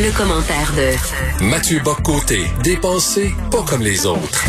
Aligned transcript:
Le, 0.00 0.16
commentaire 0.16 0.72
de 0.76 1.44
Mathieu 1.50 1.80
Boccoté, 1.80 2.44
dépensé 2.62 3.32
pas 3.50 3.62
comme 3.68 3.82
les 3.82 4.06
autres. 4.06 4.44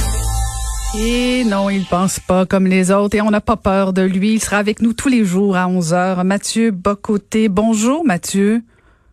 Et 0.96 1.44
non, 1.44 1.72
il 1.72 1.86
pense 1.86 2.20
pas 2.20 2.46
comme 2.46 2.68
les 2.68 2.92
autres 2.92 3.18
et 3.18 3.22
on 3.22 3.32
n'a 3.32 3.42
pas 3.42 3.58
peur 3.58 3.92
de 3.92 4.04
lui. 4.04 4.34
Il 4.34 4.40
sera 4.40 4.58
avec 4.58 4.80
nous 4.80 4.94
tous 4.94 5.10
les 5.10 5.26
jours 5.26 5.58
à 5.58 5.68
11 5.68 5.94
heures. 5.94 6.24
Mathieu 6.24 6.70
Bocoté. 6.70 7.50
Bonjour, 7.50 8.06
Mathieu. 8.06 8.62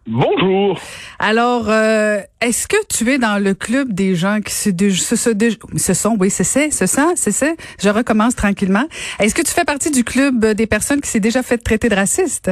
Bonjour. 0.07 0.79
Alors, 1.19 1.71
euh, 1.71 2.21
est-ce 2.43 2.69
que 2.69 2.77
tu 2.89 3.11
es 3.11 3.19
dans 3.19 3.43
le 3.43 3.55
club 3.55 3.95
des 3.95 4.15
gens 4.15 4.41
qui 4.43 4.53
se, 4.53 4.71
se, 4.71 5.17
se, 5.17 5.95
sont, 5.95 6.17
oui, 6.21 6.29
c'est 6.29 6.45
ça, 6.45 6.61
c'est 6.71 6.87
ça, 6.87 7.13
c'est 7.17 7.33
ça? 7.33 7.53
Je 7.83 7.89
recommence 7.89 8.37
tranquillement. 8.37 8.85
Est-ce 9.21 9.35
que 9.35 9.43
tu 9.43 9.53
fais 9.53 9.65
partie 9.65 9.91
du 9.91 10.05
club 10.05 10.45
des 10.45 10.67
personnes 10.67 11.01
qui 11.01 11.09
s'est 11.09 11.19
déjà 11.19 11.43
fait 11.43 11.57
traiter 11.57 11.89
de 11.89 11.95
raciste? 11.95 12.51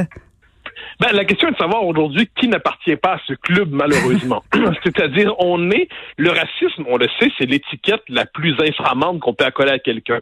Ben, 0.99 1.11
la 1.11 1.25
question 1.25 1.49
est 1.49 1.51
de 1.51 1.57
savoir 1.57 1.85
aujourd'hui 1.85 2.29
qui 2.39 2.47
n'appartient 2.47 2.95
pas 2.95 3.13
à 3.13 3.19
ce 3.27 3.33
club, 3.33 3.69
malheureusement. 3.71 4.43
C'est-à-dire, 4.83 5.33
on 5.39 5.69
est, 5.71 5.89
le 6.17 6.29
racisme, 6.29 6.85
on 6.87 6.97
le 6.97 7.07
sait, 7.19 7.29
c'est 7.37 7.45
l'étiquette 7.45 8.03
la 8.07 8.25
plus 8.25 8.55
infamante 8.61 9.19
qu'on 9.19 9.33
peut 9.33 9.45
accoler 9.45 9.71
à 9.71 9.79
quelqu'un. 9.79 10.19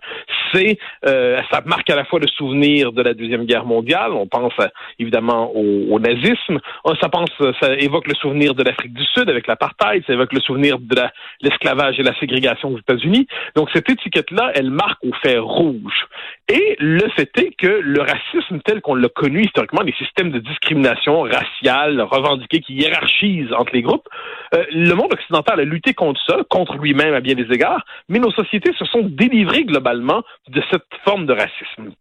C'est, 0.52 0.78
euh, 1.06 1.40
ça 1.52 1.62
marque 1.66 1.90
à 1.90 1.96
la 1.96 2.06
fois 2.06 2.20
le 2.20 2.28
souvenir 2.28 2.92
de 2.92 3.02
la 3.02 3.14
Deuxième 3.14 3.46
Guerre 3.46 3.66
mondiale, 3.66 4.12
on 4.14 4.28
pense 4.28 4.54
évidemment 5.00 5.52
au, 5.56 6.00
nazisme, 6.00 6.60
euh, 6.88 6.94
ça 7.02 7.10
pense, 7.10 7.30
ça 7.60 7.74
évoque 7.76 8.08
le 8.08 8.16
souvenir 8.16 8.56
de 8.56 8.64
l'Afrique 8.64 8.94
du 8.94 9.04
Sud 9.06 9.30
avec 9.30 9.48
l'apartheid, 9.48 10.04
ça 10.08 10.14
évoque 10.14 10.34
le 10.34 10.42
souvenir 10.42 10.80
de 10.80 11.02
l'esclavage 11.42 12.00
et 12.00 12.04
la 12.04 12.18
ségrégation 12.20 12.70
aux 12.70 12.80
États-Unis. 12.80 13.28
Donc, 13.56 13.70
cette 13.74 13.90
étiquette-là, 13.90 14.52
elle 14.56 14.72
marque 14.72 15.04
au 15.04 15.14
fer 15.22 15.44
rouge. 15.44 16.08
Et 16.50 16.76
le 16.80 17.08
fait 17.16 17.30
est 17.38 17.56
que 17.58 17.68
le 17.68 18.02
racisme 18.02 18.60
tel 18.66 18.82
qu'on 18.82 18.96
l'a 18.96 19.10
connu 19.10 19.44
historiquement, 19.44 19.82
les 19.82 19.94
systèmes 19.94 20.32
de 20.32 20.40
discrimination 20.40 20.63
raciale 20.72 22.02
revendiquée 22.02 22.60
qui 22.60 22.74
hiérarchise 22.74 23.52
entre 23.54 23.74
les 23.74 23.82
groupes. 23.82 24.08
Euh, 24.54 24.64
le 24.72 24.94
monde 24.94 25.14
occidental 25.14 25.60
a 25.60 25.64
lutté 25.64 25.94
contre 25.94 26.22
ça, 26.26 26.38
contre 26.50 26.78
lui-même 26.78 27.14
à 27.14 27.22
bien 27.22 27.36
des 27.36 27.52
égards, 27.54 27.84
mais 28.10 28.20
nos 28.20 28.32
sociétés 28.32 28.74
se 28.78 28.86
sont 28.86 29.04
délivrées 29.04 29.66
globalement 29.66 30.24
de 30.50 30.62
cette 30.72 30.84
forme 31.04 31.26
de 31.26 31.34
racisme. 31.34 31.94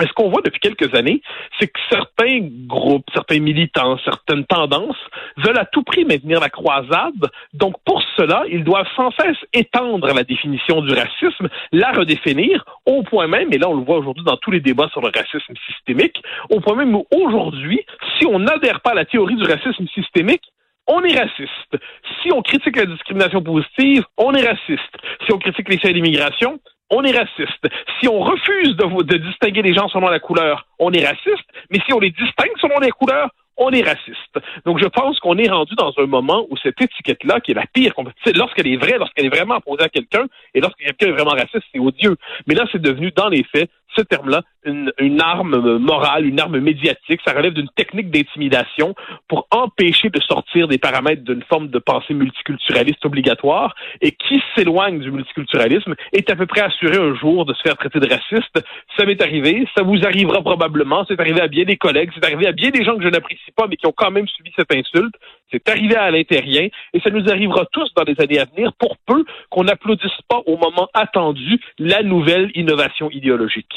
Ce 0.00 0.12
qu'on 0.12 0.28
voit 0.28 0.42
depuis 0.42 0.60
quelques 0.60 0.94
années, 0.94 1.22
c'est 1.58 1.68
que 1.68 1.78
certains 1.90 2.40
groupes, 2.66 3.06
certains 3.14 3.40
militants, 3.40 3.98
certaines 4.04 4.44
tendances 4.44 4.96
veulent 5.38 5.58
à 5.58 5.64
tout 5.64 5.82
prix 5.82 6.04
maintenir 6.04 6.40
la 6.40 6.50
croisade. 6.50 7.30
Donc, 7.54 7.74
pour 7.84 8.02
cela, 8.16 8.44
ils 8.48 8.64
doivent 8.64 8.88
sans 8.94 9.10
cesse 9.12 9.38
étendre 9.52 10.12
la 10.12 10.24
définition 10.24 10.82
du 10.82 10.92
racisme, 10.92 11.48
la 11.72 11.92
redéfinir, 11.92 12.64
au 12.84 13.02
point 13.02 13.26
même, 13.26 13.52
et 13.52 13.58
là 13.58 13.68
on 13.68 13.76
le 13.76 13.84
voit 13.84 13.98
aujourd'hui 13.98 14.24
dans 14.24 14.36
tous 14.36 14.50
les 14.50 14.60
débats 14.60 14.88
sur 14.92 15.00
le 15.00 15.10
racisme 15.14 15.54
systémique, 15.66 16.22
au 16.50 16.60
point 16.60 16.76
même 16.76 16.94
où 16.94 17.06
aujourd'hui, 17.14 17.80
si 18.18 18.26
on 18.26 18.38
n'adhère 18.38 18.80
pas 18.80 18.90
à 18.90 18.94
la 18.94 19.04
théorie 19.04 19.36
du 19.36 19.44
racisme 19.44 19.86
systémique, 19.94 20.42
on 20.86 21.02
est 21.02 21.18
raciste. 21.18 21.76
Si 22.22 22.32
on 22.32 22.42
critique 22.42 22.76
la 22.76 22.86
discrimination 22.86 23.42
positive, 23.42 24.04
on 24.16 24.32
est 24.34 24.46
raciste. 24.46 24.96
Si 25.24 25.32
on 25.32 25.38
critique 25.38 25.68
les 25.68 25.92
d'immigration, 25.92 26.60
on 26.90 27.02
est 27.02 27.16
raciste. 27.16 27.66
Si 28.00 28.08
on 28.08 28.20
refuse 28.20 28.76
de, 28.76 29.02
de 29.02 29.16
distinguer 29.16 29.62
les 29.62 29.74
gens 29.74 29.88
selon 29.88 30.08
la 30.08 30.20
couleur, 30.20 30.66
on 30.78 30.92
est 30.92 31.04
raciste. 31.04 31.48
Mais 31.70 31.80
si 31.86 31.92
on 31.92 31.98
les 31.98 32.10
distingue 32.10 32.56
selon 32.60 32.78
les 32.80 32.90
couleurs, 32.90 33.30
on 33.56 33.70
est 33.70 33.82
raciste. 33.82 34.38
Donc, 34.64 34.78
je 34.78 34.86
pense 34.86 35.18
qu'on 35.20 35.38
est 35.38 35.48
rendu 35.48 35.74
dans 35.76 35.92
un 35.96 36.06
moment 36.06 36.46
où 36.50 36.56
cette 36.58 36.80
étiquette-là, 36.80 37.40
qui 37.40 37.52
est 37.52 37.54
la 37.54 37.64
pire, 37.72 37.94
lorsqu'elle 38.34 38.66
est 38.66 38.76
vraie, 38.76 38.98
lorsqu'elle 38.98 39.26
est 39.26 39.34
vraiment 39.34 39.60
posée 39.60 39.84
à 39.84 39.88
quelqu'un, 39.88 40.26
et 40.54 40.60
lorsque 40.60 40.78
quelqu'un 40.78 41.06
est 41.06 41.12
vraiment 41.12 41.30
raciste, 41.30 41.64
c'est 41.72 41.78
odieux. 41.78 42.16
Mais 42.46 42.54
là, 42.54 42.66
c'est 42.70 42.80
devenu, 42.80 43.12
dans 43.16 43.28
les 43.28 43.44
faits, 43.44 43.70
ce 43.96 44.02
terme-là, 44.02 44.42
une, 44.64 45.20
arme 45.20 45.78
morale, 45.78 46.26
une 46.26 46.40
arme 46.40 46.58
médiatique. 46.58 47.20
Ça 47.24 47.32
relève 47.32 47.52
d'une 47.52 47.68
technique 47.76 48.10
d'intimidation 48.10 48.94
pour 49.28 49.46
empêcher 49.50 50.10
de 50.10 50.20
sortir 50.20 50.68
des 50.68 50.78
paramètres 50.78 51.22
d'une 51.22 51.42
forme 51.42 51.68
de 51.68 51.78
pensée 51.78 52.14
multiculturaliste 52.14 53.04
obligatoire. 53.04 53.74
Et 54.00 54.12
qui 54.12 54.42
s'éloigne 54.54 55.00
du 55.00 55.10
multiculturalisme 55.10 55.94
est 56.12 56.30
à 56.30 56.36
peu 56.36 56.46
près 56.46 56.62
assuré 56.62 56.96
un 56.96 57.14
jour 57.14 57.44
de 57.44 57.54
se 57.54 57.62
faire 57.62 57.76
traiter 57.76 58.00
de 58.00 58.08
raciste. 58.08 58.58
Ça 58.96 59.04
m'est 59.04 59.20
arrivé, 59.22 59.66
ça 59.76 59.82
vous 59.82 60.04
arrivera 60.04 60.42
probablement. 60.42 61.04
C'est 61.08 61.20
arrivé 61.20 61.40
à 61.40 61.48
bien 61.48 61.64
des 61.64 61.76
collègues, 61.76 62.10
c'est 62.14 62.24
arrivé 62.24 62.46
à 62.46 62.52
bien 62.52 62.70
des 62.70 62.84
gens 62.84 62.96
que 62.96 63.04
je 63.04 63.08
n'apprécie 63.08 63.52
pas, 63.54 63.66
mais 63.68 63.76
qui 63.76 63.86
ont 63.86 63.94
quand 63.96 64.10
même 64.10 64.26
subi 64.28 64.52
cette 64.56 64.74
insulte. 64.74 65.14
C'est 65.52 65.68
arrivé 65.68 65.94
à 65.94 66.10
l'intérieur 66.10 66.70
et 66.92 67.00
ça 67.00 67.10
nous 67.10 67.28
arrivera 67.28 67.66
tous 67.72 67.88
dans 67.94 68.02
les 68.02 68.20
années 68.20 68.40
à 68.40 68.46
venir 68.46 68.72
pour 68.78 68.96
peu 69.06 69.24
qu'on 69.50 69.64
n'applaudisse 69.64 70.20
pas 70.28 70.42
au 70.46 70.56
moment 70.56 70.88
attendu 70.92 71.60
la 71.78 72.02
nouvelle 72.02 72.50
innovation 72.54 73.10
idéologique. 73.10 73.74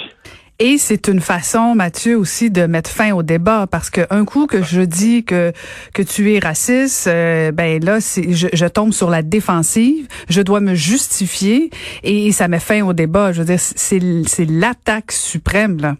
Et 0.61 0.77
c'est 0.77 1.07
une 1.07 1.21
façon, 1.21 1.73
Mathieu, 1.73 2.17
aussi 2.17 2.51
de 2.51 2.65
mettre 2.65 2.89
fin 2.89 3.13
au 3.13 3.23
débat 3.23 3.65
parce 3.65 3.89
que 3.89 4.01
un 4.09 4.25
coup 4.25 4.45
que 4.45 4.61
je 4.61 4.81
dis 4.81 5.23
que 5.23 5.53
que 5.93 6.01
tu 6.01 6.33
es 6.33 6.39
raciste, 6.39 7.07
euh, 7.07 7.53
ben 7.53 7.81
là, 7.81 7.99
je, 7.99 8.67
tombe 8.67 8.91
sur 8.91 9.09
la 9.09 9.21
défensive, 9.21 10.09
je 10.27 10.41
dois 10.41 10.59
me 10.59 10.75
justifier 10.75 11.69
et, 12.03 12.33
ça 12.33 12.49
met 12.49 12.59
fin 12.59 12.81
au 12.81 12.91
débat. 12.91 13.31
Je 13.31 13.39
veux 13.39 13.45
dire, 13.45 13.59
c'est 13.59 14.01
c'est 14.27 14.49
l'attaque 14.49 15.13
suprême 15.13 15.77
là. 15.79 15.95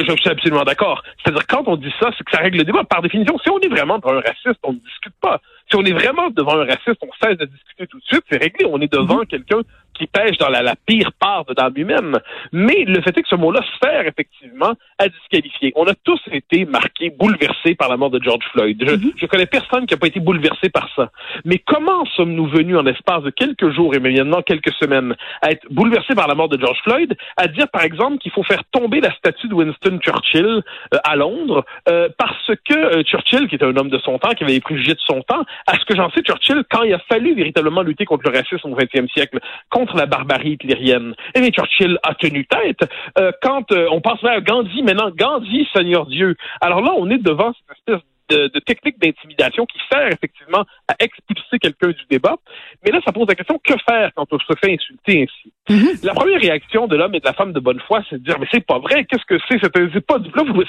Je 0.00 0.16
suis 0.16 0.30
absolument 0.30 0.64
d'accord. 0.64 1.02
C'est-à-dire, 1.22 1.46
quand 1.46 1.64
on 1.66 1.76
dit 1.76 1.92
ça, 2.00 2.10
c'est 2.16 2.24
que 2.24 2.30
ça 2.30 2.42
règle 2.42 2.58
le 2.58 2.64
débat. 2.64 2.84
Par 2.84 3.02
définition, 3.02 3.38
si 3.38 3.50
on 3.50 3.58
est 3.60 3.68
vraiment 3.68 4.00
un 4.04 4.20
raciste, 4.20 4.60
on 4.62 4.72
ne 4.72 4.78
discute 4.78 5.14
pas. 5.20 5.40
Si 5.72 5.76
on 5.76 5.84
est 5.84 5.92
vraiment 5.92 6.28
devant 6.28 6.58
un 6.58 6.66
raciste, 6.66 6.98
on 7.00 7.08
cesse 7.26 7.38
de 7.38 7.46
discuter 7.46 7.86
tout 7.86 7.98
de 7.98 8.04
suite, 8.04 8.24
c'est 8.30 8.36
réglé. 8.36 8.66
On 8.70 8.78
est 8.82 8.92
devant 8.92 9.22
mm-hmm. 9.22 9.26
quelqu'un 9.26 9.62
qui 9.94 10.06
pêche 10.06 10.38
dans 10.38 10.48
la, 10.48 10.74
pire 10.86 11.12
part 11.18 11.44
de 11.44 11.54
dans 11.54 11.68
lui-même. 11.68 12.18
Mais 12.52 12.84
le 12.86 13.00
fait 13.02 13.16
est 13.16 13.22
que 13.22 13.28
ce 13.28 13.36
mot-là 13.36 13.60
sert 13.82 14.06
effectivement 14.06 14.72
à 14.98 15.08
disqualifier. 15.08 15.72
On 15.76 15.86
a 15.86 15.94
tous 15.94 16.20
été 16.30 16.64
marqués, 16.64 17.10
bouleversés 17.10 17.74
par 17.74 17.88
la 17.88 17.96
mort 17.96 18.10
de 18.10 18.22
George 18.22 18.44
Floyd. 18.52 18.82
Je, 18.86 18.96
je 19.16 19.26
connais 19.26 19.46
personne 19.46 19.86
qui 19.86 19.94
n'a 19.94 19.98
pas 19.98 20.06
été 20.06 20.20
bouleversé 20.20 20.70
par 20.70 20.88
ça. 20.94 21.10
Mais 21.44 21.58
comment 21.58 22.04
sommes-nous 22.16 22.48
venus 22.48 22.76
en 22.76 22.82
l'espace 22.82 23.22
de 23.22 23.30
quelques 23.30 23.70
jours 23.70 23.94
et 23.94 24.00
maintenant 24.00 24.42
quelques 24.42 24.72
semaines 24.74 25.14
à 25.40 25.50
être 25.52 25.66
bouleversés 25.70 26.14
par 26.14 26.28
la 26.28 26.34
mort 26.34 26.48
de 26.48 26.58
George 26.58 26.78
Floyd, 26.84 27.14
à 27.36 27.46
dire 27.48 27.68
par 27.68 27.82
exemple 27.82 28.18
qu'il 28.18 28.32
faut 28.32 28.42
faire 28.42 28.62
tomber 28.72 29.00
la 29.00 29.12
statue 29.14 29.48
de 29.48 29.54
Winston 29.54 29.98
Churchill 30.00 30.62
euh, 30.94 30.98
à 31.04 31.16
Londres 31.16 31.64
euh, 31.88 32.08
parce 32.18 32.50
que 32.64 32.74
euh, 32.74 33.02
Churchill, 33.02 33.48
qui 33.48 33.56
était 33.56 33.64
un 33.64 33.76
homme 33.76 33.90
de 33.90 33.98
son 33.98 34.18
temps, 34.18 34.30
qui 34.30 34.44
avait 34.44 34.54
les 34.54 34.60
préjugés 34.60 34.94
de 34.94 35.00
son 35.00 35.22
temps, 35.22 35.44
à 35.66 35.78
ce 35.78 35.84
que 35.84 35.94
j'en 35.94 36.10
sais, 36.10 36.22
Churchill, 36.22 36.64
quand 36.70 36.82
il 36.82 36.94
a 36.94 36.98
fallu 37.00 37.34
véritablement 37.34 37.82
lutter 37.82 38.04
contre 38.04 38.30
le 38.30 38.36
racisme 38.36 38.72
au 38.72 38.76
XXe 38.76 39.10
siècle, 39.12 39.38
contre 39.70 39.96
la 39.96 40.06
barbarie 40.06 40.52
hitlérienne. 40.52 41.14
Et 41.34 41.40
bien, 41.40 41.50
Churchill 41.50 41.98
a 42.02 42.14
tenu 42.14 42.46
tête. 42.46 42.80
Euh, 43.18 43.32
quand 43.42 43.70
euh, 43.72 43.86
on 43.90 44.00
pense 44.00 44.22
à 44.24 44.40
Gandhi, 44.40 44.82
maintenant, 44.82 45.10
Gandhi, 45.10 45.68
Seigneur 45.74 46.06
Dieu. 46.06 46.36
Alors 46.60 46.80
là, 46.80 46.92
on 46.96 47.10
est 47.10 47.18
devant 47.18 47.52
cette 47.52 47.78
espèce 47.78 48.11
de, 48.32 48.48
de 48.48 48.60
technique 48.60 48.98
d'intimidation 48.98 49.66
qui 49.66 49.78
sert 49.90 50.06
effectivement 50.06 50.64
à 50.88 50.94
expulser 50.98 51.58
quelqu'un 51.60 51.88
du 51.88 52.04
débat. 52.10 52.36
Mais 52.84 52.90
là, 52.90 53.00
ça 53.04 53.12
pose 53.12 53.28
la 53.28 53.34
question, 53.34 53.58
que 53.62 53.74
faire 53.88 54.10
quand 54.14 54.26
on 54.30 54.38
se 54.38 54.52
fait 54.60 54.72
insulter 54.72 55.22
ainsi? 55.22 55.52
Mm-hmm. 55.68 56.06
La 56.06 56.14
première 56.14 56.40
réaction 56.40 56.86
de 56.86 56.96
l'homme 56.96 57.14
et 57.14 57.20
de 57.20 57.24
la 57.24 57.32
femme 57.32 57.52
de 57.52 57.60
bonne 57.60 57.80
foi, 57.80 58.02
c'est 58.08 58.18
de 58.18 58.24
dire, 58.24 58.38
mais 58.38 58.46
c'est 58.50 58.66
pas 58.66 58.78
vrai, 58.78 59.04
qu'est-ce 59.04 59.24
que 59.24 59.38
c'est? 59.48 59.58
C'est 59.62 60.06
pas 60.06 60.18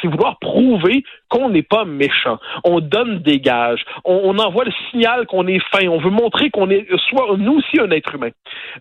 c'est 0.02 0.08
vouloir 0.08 0.38
prouver 0.40 1.04
qu'on 1.30 1.50
n'est 1.50 1.64
pas 1.64 1.86
méchant. 1.86 2.38
On 2.64 2.80
donne 2.80 3.20
des 3.20 3.40
gages. 3.40 3.84
On, 4.06 4.38
envoie 4.38 4.66
le 4.66 4.72
signal 4.90 5.26
qu'on 5.26 5.48
est 5.48 5.62
fin. 5.72 5.88
On 5.88 6.00
veut 6.00 6.10
montrer 6.10 6.50
qu'on 6.50 6.70
est 6.70 6.88
soit 7.10 7.38
nous 7.38 7.58
aussi 7.58 7.80
un 7.80 7.90
être 7.92 8.16
humain. 8.16 8.30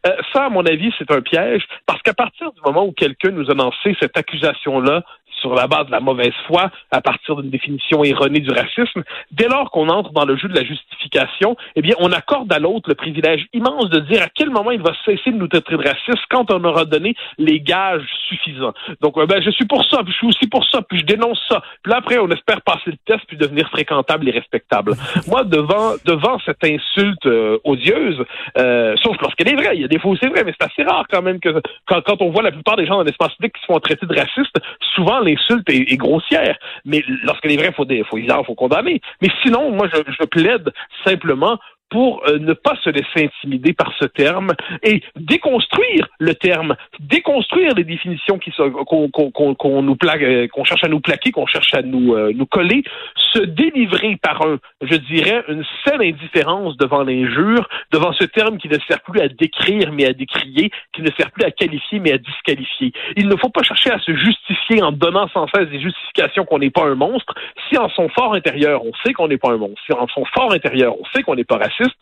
Euh, 0.07 0.17
ça, 0.33 0.47
à 0.47 0.49
mon 0.49 0.65
avis, 0.65 0.93
c'est 0.99 1.11
un 1.11 1.21
piège 1.21 1.65
parce 1.87 2.03
qu'à 2.03 2.15
partir 2.15 2.53
du 2.53 2.61
moment 2.65 2.85
où 2.85 2.93
quelqu'un 2.93 3.31
nous 3.31 3.51
a 3.51 3.55
lancé 3.55 3.97
cette 4.01 4.17
accusation-là 4.17 5.03
sur 5.43 5.55
la 5.55 5.67
base 5.67 5.87
de 5.87 5.93
la 5.93 6.01
mauvaise 6.01 6.33
foi, 6.47 6.71
à 6.91 7.01
partir 7.03 7.37
d'une 7.37 7.51
définition 7.51 8.03
erronée 8.05 8.41
du 8.41 8.51
racisme, 8.51 9.03
dès 9.31 9.49
lors 9.49 9.71
qu'on 9.71 9.89
entre 9.89 10.13
dans 10.13 10.25
le 10.25 10.37
jeu 10.37 10.49
de 10.49 10.55
la 10.55 10.65
justification, 10.65 11.57
eh 11.77 11.83
bien, 11.83 11.95
on 11.99 12.11
accorde 12.13 12.51
à 12.53 12.59
l'autre 12.59 12.89
le 12.89 12.95
privilège 12.95 13.47
immense 13.53 13.91
de 13.91 14.01
dire 14.01 14.23
à 14.23 14.29
quel 14.35 14.51
moment 14.51 14.71
il 14.71 14.81
va 14.81 14.93
cesser 15.05 15.33
de 15.33 15.37
nous 15.37 15.49
traiter 15.49 15.77
de 15.77 15.89
raciste 15.89 16.25
quand 16.31 16.51
on 16.51 16.65
aura 16.65 16.85
donné 16.85 17.15
les 17.39 17.61
gages 17.61 18.07
suffisants. 18.29 18.73
Donc, 19.01 19.15
ben, 19.27 19.43
je 19.43 19.51
suis 19.51 19.67
pour 19.67 19.85
ça, 19.85 20.03
puis 20.03 20.13
je 20.13 20.19
suis 20.19 20.27
aussi 20.29 20.47
pour 20.47 20.65
ça, 20.69 20.81
puis 20.83 21.01
je 21.01 21.05
dénonce 21.05 21.41
ça. 21.51 21.61
Puis 21.83 21.91
là, 21.91 21.99
après, 21.99 22.19
on 22.19 22.29
espère 22.31 22.63
passer 22.63 22.93
le 22.93 22.97
test 23.05 23.21
puis 23.27 23.37
devenir 23.37 23.69
fréquentable 23.69 24.29
et 24.29 24.33
respectable. 24.33 24.95
Moi, 25.27 25.45
devant 25.45 25.95
devant 26.05 26.39
cette 26.45 26.63
insulte 26.65 27.27
euh, 27.27 27.59
odieuse, 27.65 28.23
euh, 28.59 28.95
sauf 29.03 29.17
lorsqu'elle 29.21 29.49
est 29.49 29.57
vraie, 29.57 29.77
il 29.77 29.83
y 29.83 29.85
a 29.85 29.89
des 29.89 29.99
fois 29.99 30.13
où 30.13 30.17
c'est 30.17 30.29
vrai, 30.29 30.45
mais 30.45 30.55
c'est 30.59 30.67
assez 30.67 30.83
rare 30.83 31.05
quand 31.11 31.23
même 31.23 31.41
que 31.41 31.61
quand, 31.87 32.01
quand 32.03 32.21
on 32.23 32.31
voit 32.31 32.43
la 32.43 32.53
plupart 32.53 32.77
des 32.77 32.87
gens 32.87 32.97
dans 32.97 33.03
l'espace 33.03 33.35
public 33.35 33.55
qui 33.55 33.61
se 33.63 33.67
font 33.67 33.79
traiter 33.81 34.07
de 34.07 34.15
racistes, 34.15 34.57
souvent 34.95 35.21
les 35.21 35.32
l'insulte 35.35 35.69
est, 35.69 35.97
grossière. 35.97 36.57
Mais 36.85 37.03
lorsqu'elle 37.25 37.53
est 37.53 37.57
vraie, 37.57 37.69
il 37.69 37.75
faut, 37.75 37.87
faut, 38.09 38.19
il 38.19 38.45
faut 38.47 38.55
condamner. 38.55 39.01
Mais 39.21 39.29
sinon, 39.43 39.71
moi, 39.71 39.89
je, 39.93 40.01
je 40.07 40.25
plaide 40.25 40.71
simplement 41.05 41.59
pour 41.93 42.23
euh, 42.27 42.39
ne 42.39 42.55
pas 42.55 42.75
se 42.83 42.91
laisser 42.91 43.29
intimider 43.29 43.75
par 43.75 43.93
ce 44.01 44.07
terme 44.07 44.53
et 44.83 45.03
déconstruire 45.15 46.09
le 46.19 46.35
terme, 46.35 46.75
déconstruire 47.03 47.75
les 47.75 47.85
définitions 47.85 48.39
qui 48.39 48.53
qu'on 48.53 49.83
nous 49.83 49.97
plaque, 49.97 50.23
euh, 50.23 50.47
qu'on 50.49 50.65
cherche 50.65 50.85
à 50.85 50.89
nous 50.89 51.01
plaquer, 51.01 51.33
qu'on 51.33 51.47
cherche 51.47 51.75
à 51.75 51.83
nous 51.83 52.15
euh, 52.15 52.33
nous 52.35 52.47
coller 52.47 52.85
se 53.17 53.41
délivrer 53.41 54.17
par 54.17 54.43
un, 54.43 54.59
je 54.83 54.97
dirais, 54.97 55.43
une 55.49 55.65
saine 55.85 56.03
indifférence 56.03 56.77
devant 56.77 57.03
l'injure, 57.03 57.69
devant 57.91 58.13
ce 58.13 58.25
terme 58.25 58.59
qui 58.59 58.69
ne 58.69 58.79
sert 58.87 59.01
plus 59.01 59.21
à 59.21 59.29
décrire 59.29 59.93
mais 59.93 60.07
à 60.07 60.13
décrier, 60.13 60.71
qui 60.93 61.03
ne 61.03 61.11
sert 61.19 61.31
plus 61.31 61.45
à 61.45 61.51
qualifier 61.51 61.99
mais 61.99 62.13
à 62.13 62.19
disqualifier. 62.19 62.93
Il 63.17 63.29
ne 63.29 63.37
faut 63.37 63.49
pas 63.49 63.63
chercher 63.63 63.91
à 63.91 63.99
se 63.99 64.15
justifier 64.15 64.83
en 64.83 64.93
donnant 64.93 65.29
sans 65.29 65.47
cesse 65.49 65.69
des 65.69 65.81
justifications 65.81 66.45
qu'on 66.45 66.59
n'est 66.59 66.71
pas 66.71 66.85
un 66.85 66.95
monstre. 66.95 67.35
Si 67.69 67.79
en 67.79 67.89
son 67.89 68.09
fort 68.11 68.35
intérieur, 68.35 68.85
on 68.85 68.93
sait 69.05 69.13
qu'on 69.13 69.29
n'est 69.29 69.39
pas 69.39 69.51
un 69.51 69.57
monstre, 69.57 69.81
si 69.87 69.93
en 69.93 70.07
son 70.09 70.25
fort 70.27 70.53
intérieur, 70.53 70.95
on 71.01 71.05
sait 71.15 71.23
qu'on 71.23 71.35
n'est 71.35 71.45
pas 71.45 71.59
raciste, 71.59 71.97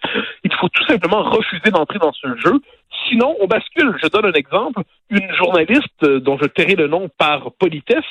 il 0.44 0.52
faut 0.54 0.68
tout 0.68 0.84
simplement 0.84 1.22
refuser 1.22 1.70
d'entrer 1.70 1.98
dans 1.98 2.12
ce 2.12 2.36
jeu 2.36 2.60
Sinon, 3.08 3.36
on 3.40 3.46
bascule. 3.46 3.96
Je 4.02 4.08
donne 4.08 4.26
un 4.26 4.32
exemple. 4.32 4.82
Une 5.10 5.32
journaliste 5.34 6.02
euh, 6.04 6.20
dont 6.20 6.38
je 6.38 6.46
tairai 6.46 6.74
le 6.74 6.86
nom 6.86 7.08
par 7.18 7.52
politesse 7.52 8.04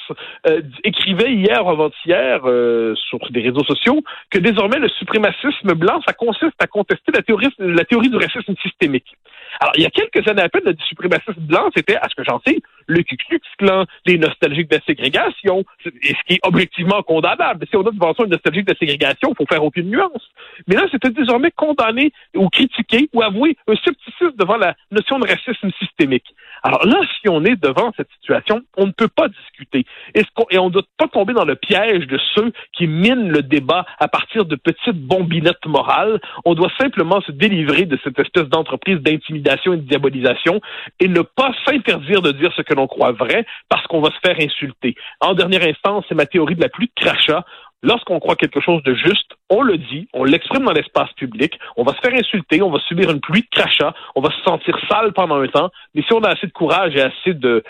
euh, 0.48 0.62
écrivait 0.84 1.34
hier 1.34 1.66
avant-hier 1.66 2.42
euh, 2.46 2.94
sur 2.96 3.20
des 3.32 3.42
réseaux 3.42 3.64
sociaux 3.64 4.02
que 4.30 4.40
désormais 4.40 4.80
le 4.80 4.90
suprémacisme 4.90 5.74
blanc, 5.74 6.02
ça 6.06 6.14
consiste 6.14 6.56
à 6.60 6.68
contester 6.68 7.12
la 7.14 7.22
théorie, 7.22 7.48
la 7.60 7.86
théorie 7.86 8.10
du 8.10 8.18
racisme 8.18 8.56
systémique. 8.62 9.16
Alors, 9.60 9.74
il 9.78 9.84
y 9.84 9.86
a 9.86 9.90
quelques 9.90 10.28
années 10.28 10.42
à 10.42 10.50
peine, 10.50 10.64
le 10.66 10.76
suprémacisme 10.88 11.40
blanc, 11.40 11.70
c'était, 11.76 11.96
à 11.96 12.08
ce 12.10 12.16
que 12.16 12.24
j'en 12.24 12.42
sais, 12.46 12.60
le 12.90 13.04
Ku 13.04 13.16
Klux 13.18 13.40
Klan, 13.58 13.86
les 14.06 14.18
nostalgiques 14.18 14.70
de 14.70 14.76
la 14.76 14.82
ségrégation, 14.82 15.64
et 15.86 16.10
ce 16.10 16.24
qui 16.28 16.34
est 16.34 16.40
objectivement 16.44 17.02
condamnable. 17.04 17.66
Si 17.70 17.76
on 17.76 17.86
a 17.86 17.92
devant 17.92 18.14
soi 18.14 18.28
nostalgique 18.28 18.66
de 18.66 18.74
la 18.74 18.78
ségrégation, 18.78 19.30
il 19.30 19.36
faut 19.38 19.46
faire 19.46 19.64
aucune 19.64 19.90
nuance. 19.90 20.28
Mais 20.68 20.76
là, 20.76 20.86
c'était 20.92 21.12
désormais 21.12 21.52
condamné 21.52 22.12
ou 22.36 22.50
critiqué 22.50 23.10
ou 23.14 23.22
avoué 23.22 23.56
un 23.68 23.76
scepticisme 23.76 24.36
devant 24.38 24.58
la 24.58 24.76
notion 24.92 25.20
de 25.20 25.28
racisme 25.28 25.70
systémique. 25.80 26.26
Alors 26.64 26.86
là, 26.86 27.00
si 27.22 27.30
on 27.30 27.46
est 27.46 27.56
devant 27.56 27.92
cette 27.96 28.10
situation, 28.20 28.62
on 28.76 28.88
ne 28.88 28.92
peut 28.92 29.08
pas 29.08 29.28
discuter. 29.28 29.86
Et, 30.16 30.24
on 30.58 30.66
ne 30.66 30.72
doit 30.72 30.84
pas 30.98 31.08
tomber 31.08 31.34
dans 31.34 31.46
le 31.46 31.56
piège 31.56 32.08
de 32.08 32.20
ceux 32.36 32.52
qui 32.74 32.88
minent 32.88 33.30
le 33.30 33.44
débat 33.44 33.86
à 34.00 34.08
partir 34.08 34.46
de 34.46 34.56
petites 34.56 35.00
bombinettes 35.00 35.66
morales. 35.66 36.20
On 36.44 36.56
doit 36.56 36.72
simplement 36.80 37.22
se 37.22 37.32
délivrer 37.32 37.86
de 37.86 37.98
cette 38.04 38.20
espèce 38.20 38.50
d'entreprise 38.50 38.98
d'intimidation 38.98 39.74
et 39.74 39.78
de 39.78 39.84
diabolisation 39.84 40.60
et 41.00 41.08
ne 41.08 41.22
pas 41.22 41.54
s'interdire 41.66 42.22
de 42.22 42.32
dire 42.32 42.52
ce 42.56 42.62
que 42.62 42.74
l'on 42.80 42.88
croit 42.88 43.12
vrai 43.12 43.46
parce 43.70 43.86
qu'on 43.88 44.02
va 44.02 44.10
se 44.10 44.20
faire 44.26 44.38
insulter. 44.40 44.96
En 45.22 45.34
dernière 45.34 45.64
instance, 45.68 46.06
c'est 46.08 46.16
ma 46.16 46.26
théorie 46.26 46.56
de 46.56 46.62
la 46.62 46.70
pluie 46.70 46.88
de 46.96 47.04
crachat. 47.04 47.46
Lorsqu'on 47.82 48.20
croit 48.20 48.36
quelque 48.36 48.60
chose 48.60 48.84
de 48.84 48.94
juste, 48.94 49.32
on 49.50 49.62
le 49.62 49.78
dit, 49.78 50.08
on 50.14 50.24
l'exprime 50.24 50.64
dans 50.64 50.72
l'espace 50.72 51.12
public, 51.14 51.60
on 51.76 51.84
va 51.84 51.94
se 51.94 52.00
faire 52.00 52.14
insulter, 52.14 52.62
on 52.62 52.70
va 52.70 52.80
subir 52.80 53.10
une 53.10 53.20
pluie 53.20 53.42
de 53.42 53.48
crachats, 53.52 53.94
on 54.16 54.22
va 54.22 54.30
se 54.32 54.42
sentir 54.44 54.78
sale 54.90 55.12
pendant 55.14 55.42
un 55.42 55.48
temps, 55.48 55.72
mais 55.96 56.04
si 56.04 56.14
on 56.14 56.24
a 56.24 56.30
assez 56.30 56.48
de 56.48 56.52
courage 56.52 56.96
et 56.96 57.02
assez 57.02 57.34
de, 57.34 57.64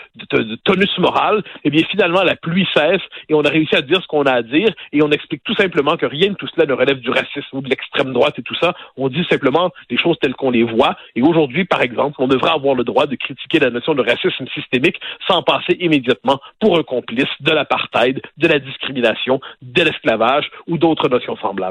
tonus 0.64 0.98
moral, 0.98 1.42
eh 1.64 1.70
bien 1.70 1.82
finalement 1.90 2.22
la 2.22 2.36
pluie 2.36 2.66
cesse 2.74 3.00
et 3.28 3.34
on 3.34 3.42
a 3.42 3.48
réussi 3.48 3.74
à 3.74 3.82
dire 3.82 4.02
ce 4.02 4.06
qu'on 4.06 4.24
a 4.24 4.32
à 4.32 4.42
dire 4.42 4.68
et 4.92 5.02
on 5.02 5.10
explique 5.10 5.42
tout 5.44 5.54
simplement 5.54 5.96
que 5.96 6.06
rien 6.06 6.30
de 6.30 6.34
tout 6.34 6.48
cela 6.54 6.66
ne 6.66 6.74
relève 6.74 7.00
du 7.00 7.10
racisme 7.10 7.56
ou 7.56 7.60
de 7.62 7.68
l'extrême 7.68 8.12
droite 8.12 8.38
et 8.38 8.42
tout 8.42 8.56
ça. 8.56 8.74
On 8.96 9.08
dit 9.08 9.24
simplement 9.30 9.70
les 9.88 9.96
choses 9.96 10.18
telles 10.20 10.34
qu'on 10.34 10.50
les 10.50 10.64
voit 10.64 10.96
et 11.16 11.22
aujourd'hui, 11.22 11.64
par 11.64 11.80
exemple, 11.80 12.16
on 12.18 12.28
devrait 12.28 12.52
avoir 12.52 12.74
le 12.74 12.84
droit 12.84 13.06
de 13.06 13.16
critiquer 13.16 13.58
la 13.58 13.70
notion 13.70 13.94
de 13.94 14.02
racisme 14.02 14.46
systémique 14.54 15.00
sans 15.26 15.42
passer 15.42 15.76
immédiatement 15.80 16.40
pour 16.60 16.78
un 16.78 16.82
complice 16.82 17.30
de 17.40 17.52
l'apartheid, 17.52 18.20
de 18.36 18.48
la 18.48 18.58
discrimination, 18.58 19.40
de 19.62 19.82
l'esclavage 19.82 20.50
ou 20.66 20.76
d'autres 20.76 21.08
notions 21.08 21.36
semblables. 21.36 21.69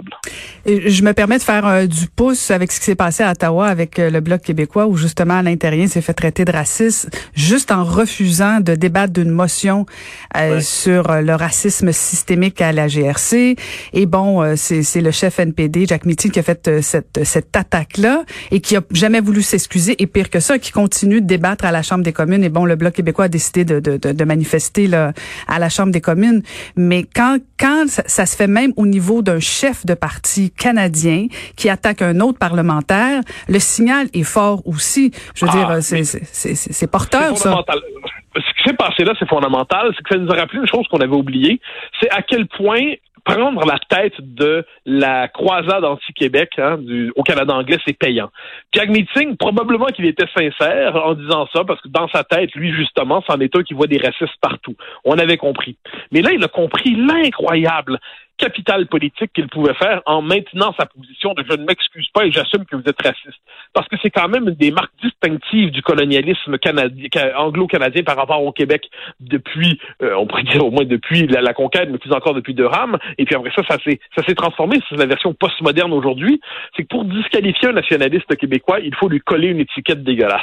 Je 0.66 1.04
me 1.04 1.14
permets 1.14 1.38
de 1.38 1.44
faire 1.44 1.66
euh, 1.66 1.86
du 1.86 2.08
pouce 2.08 2.52
avec 2.52 2.72
ce 2.72 2.80
qui 2.80 2.86
s'est 2.86 2.96
passé 2.96 3.24
à 3.24 3.32
Ottawa 3.32 3.68
avec 3.68 3.98
euh, 3.98 4.10
le 4.10 4.20
Bloc 4.20 4.42
québécois 4.42 4.88
où 4.88 4.98
justement 4.98 5.36
Alain 5.36 5.56
Terrien 5.56 5.88
s'est 5.88 6.02
fait 6.02 6.14
traiter 6.14 6.46
de 6.46 6.52
raciste 6.52 7.10
juste 7.34 7.72
en 7.72 7.84
refusant 7.84 8.60
de 8.60 8.76
débattre 8.76 9.14
d'une 9.14 9.32
motion 9.32 9.86
euh, 10.38 10.60
sur 10.60 11.12
le 11.22 11.34
racisme 11.34 11.92
systémique 11.92 12.62
à 12.62 12.72
la 12.72 12.88
GRC. 12.88 13.56
Et 13.94 14.06
bon, 14.06 14.56
c'est 14.56 15.02
le 15.02 15.12
chef 15.12 15.40
NPD, 15.40 15.86
Jack 15.88 16.06
Mitty, 16.06 16.30
qui 16.30 16.40
a 16.40 16.44
fait 16.44 16.82
cette, 16.82 17.24
cette 17.24 17.56
attaque-là 17.56 18.24
et 18.52 18.60
qui 18.60 18.76
a 18.76 18.82
jamais 18.92 19.22
voulu 19.22 19.42
s'excuser. 19.42 20.02
Et 20.02 20.08
pire 20.08 20.30
que 20.30 20.40
ça, 20.40 20.60
qui 20.60 20.72
continue 20.72 21.22
de 21.22 21.28
débattre 21.28 21.66
à 21.66 21.72
la 21.72 21.82
Chambre 21.82 22.04
des 22.04 22.14
communes. 22.14 22.44
Et 22.44 22.50
bon, 22.50 22.66
le 22.66 22.76
Bloc 22.76 22.94
québécois 22.94 23.26
a 23.26 23.30
décidé 23.30 23.66
de, 23.66 23.80
de, 23.80 23.98
de, 23.98 24.24
manifester 24.24 24.88
là, 24.88 25.14
à 25.48 25.60
la 25.60 25.70
Chambre 25.70 25.92
des 25.92 26.02
communes. 26.02 26.42
Mais 26.76 27.06
quand, 27.16 27.38
quand 27.60 27.86
ça, 27.88 28.04
ça 28.06 28.26
se 28.26 28.36
fait 28.36 28.48
même 28.48 28.74
au 28.76 28.86
niveau 28.86 29.22
d'un 29.22 29.40
chef 29.40 29.86
de 29.90 29.96
parti 29.96 30.52
canadien 30.52 31.28
qui 31.58 31.70
attaque 31.70 32.02
un 32.02 32.20
autre 32.20 32.40
parlementaire, 32.40 33.22
le 33.48 33.60
signal 33.60 34.08
est 34.14 34.24
fort 34.24 34.66
aussi. 34.66 35.12
Je 35.36 35.46
veux 35.46 35.52
dire, 35.52 35.70
ah, 35.70 35.82
c'est 35.82 36.92
porteur, 36.92 37.38
ça. 37.38 37.64
Ce 38.36 38.42
qui 38.42 38.70
s'est 38.70 38.76
passé 38.76 39.04
là, 39.04 39.14
c'est 39.18 39.28
fondamental. 39.28 39.92
C'est 39.96 40.04
que 40.04 40.16
ça 40.16 40.22
nous 40.22 40.32
a 40.32 40.36
rappelé 40.36 40.60
une 40.60 40.68
chose 40.68 40.88
qu'on 40.88 41.00
avait 41.00 41.16
oubliée. 41.16 41.60
C'est 42.00 42.12
à 42.12 42.22
quel 42.22 42.48
point 42.48 42.94
prendre 43.26 43.66
la 43.66 43.80
tête 43.90 44.14
de 44.20 44.66
la 44.86 45.28
croisade 45.28 45.84
anti-Québec 45.84 46.52
hein, 46.58 46.80
au 47.16 47.24
Canada 47.24 47.54
anglais, 47.54 47.78
c'est 47.86 47.98
payant. 47.98 48.30
Jack 48.74 48.90
Meeting, 48.90 49.36
probablement 49.38 49.88
qu'il 49.88 50.06
était 50.06 50.28
sincère 50.36 50.96
en 50.96 51.14
disant 51.14 51.48
ça, 51.54 51.64
parce 51.64 51.82
que 51.82 51.90
dans 51.90 52.08
sa 52.10 52.24
tête, 52.24 52.54
lui, 52.56 52.74
justement, 52.74 53.24
c'en 53.28 53.40
est 53.40 53.56
un 53.56 53.64
qui 53.64 53.74
voit 53.74 53.88
des 53.88 53.98
racistes 53.98 54.38
partout. 54.42 54.76
On 55.04 55.18
avait 55.18 55.38
compris. 55.38 55.78
Mais 56.12 56.22
là, 56.22 56.32
il 56.32 56.44
a 56.44 56.48
compris 56.48 56.96
l'incroyable 56.96 58.00
capital 58.40 58.88
politique 58.88 59.32
qu'il 59.34 59.48
pouvait 59.48 59.74
faire 59.76 60.02
en 60.06 60.22
maintenant 60.22 60.74
sa 60.80 60.86
position 60.86 61.34
de 61.34 61.44
je 61.48 61.56
ne 61.56 61.66
m'excuse 61.66 62.08
pas 62.14 62.26
et 62.26 62.32
j'assume 62.32 62.66
que 62.66 62.76
vous 62.76 62.84
êtes 62.88 63.02
raciste. 63.02 63.40
Parce 63.74 63.88
que 63.88 63.98
c'est 64.02 64.10
quand 64.10 64.28
même 64.28 64.48
une 64.48 64.56
des 64.56 64.72
marques 64.72 64.94
distinctives 65.04 65.72
du 65.72 65.82
colonialisme 65.82 66.58
anglo-canadien 67.36 68.04
par 68.04 68.16
rapport 68.16 68.44
au 68.44 68.52
Québec 68.52 68.90
depuis, 69.20 69.80
euh, 70.02 70.16
on 70.18 70.26
pourrait 70.26 70.44
dire 70.44 70.66
au 70.66 70.72
moins 70.72 70.86
depuis 70.86 71.28
la, 71.28 71.54
conquête, 71.54 71.90
mais 71.92 71.98
plus 71.98 72.14
encore 72.14 72.34
depuis 72.34 72.54
Durham. 72.54 72.98
Et 73.18 73.26
puis 73.26 73.36
après 73.36 73.52
ça, 73.56 73.62
ça 73.68 73.78
s'est, 73.84 74.00
ça 74.16 74.24
s'est 74.24 74.36
transformé. 74.36 74.80
C'est 74.90 74.98
la 74.98 75.06
version 75.06 75.34
postmoderne 75.34 75.94
aujourd'hui. 75.94 76.40
C'est 76.76 76.84
que 76.84 76.88
pour 76.88 77.06
disqualifier 77.06 77.70
un 77.70 77.74
nationaliste 77.74 78.36
québécois, 78.38 78.80
il 78.80 78.96
faut 78.96 79.10
lui 79.10 79.20
coller 79.20 79.50
une 79.50 79.60
étiquette 79.60 80.04
dégueulasse. 80.04 80.42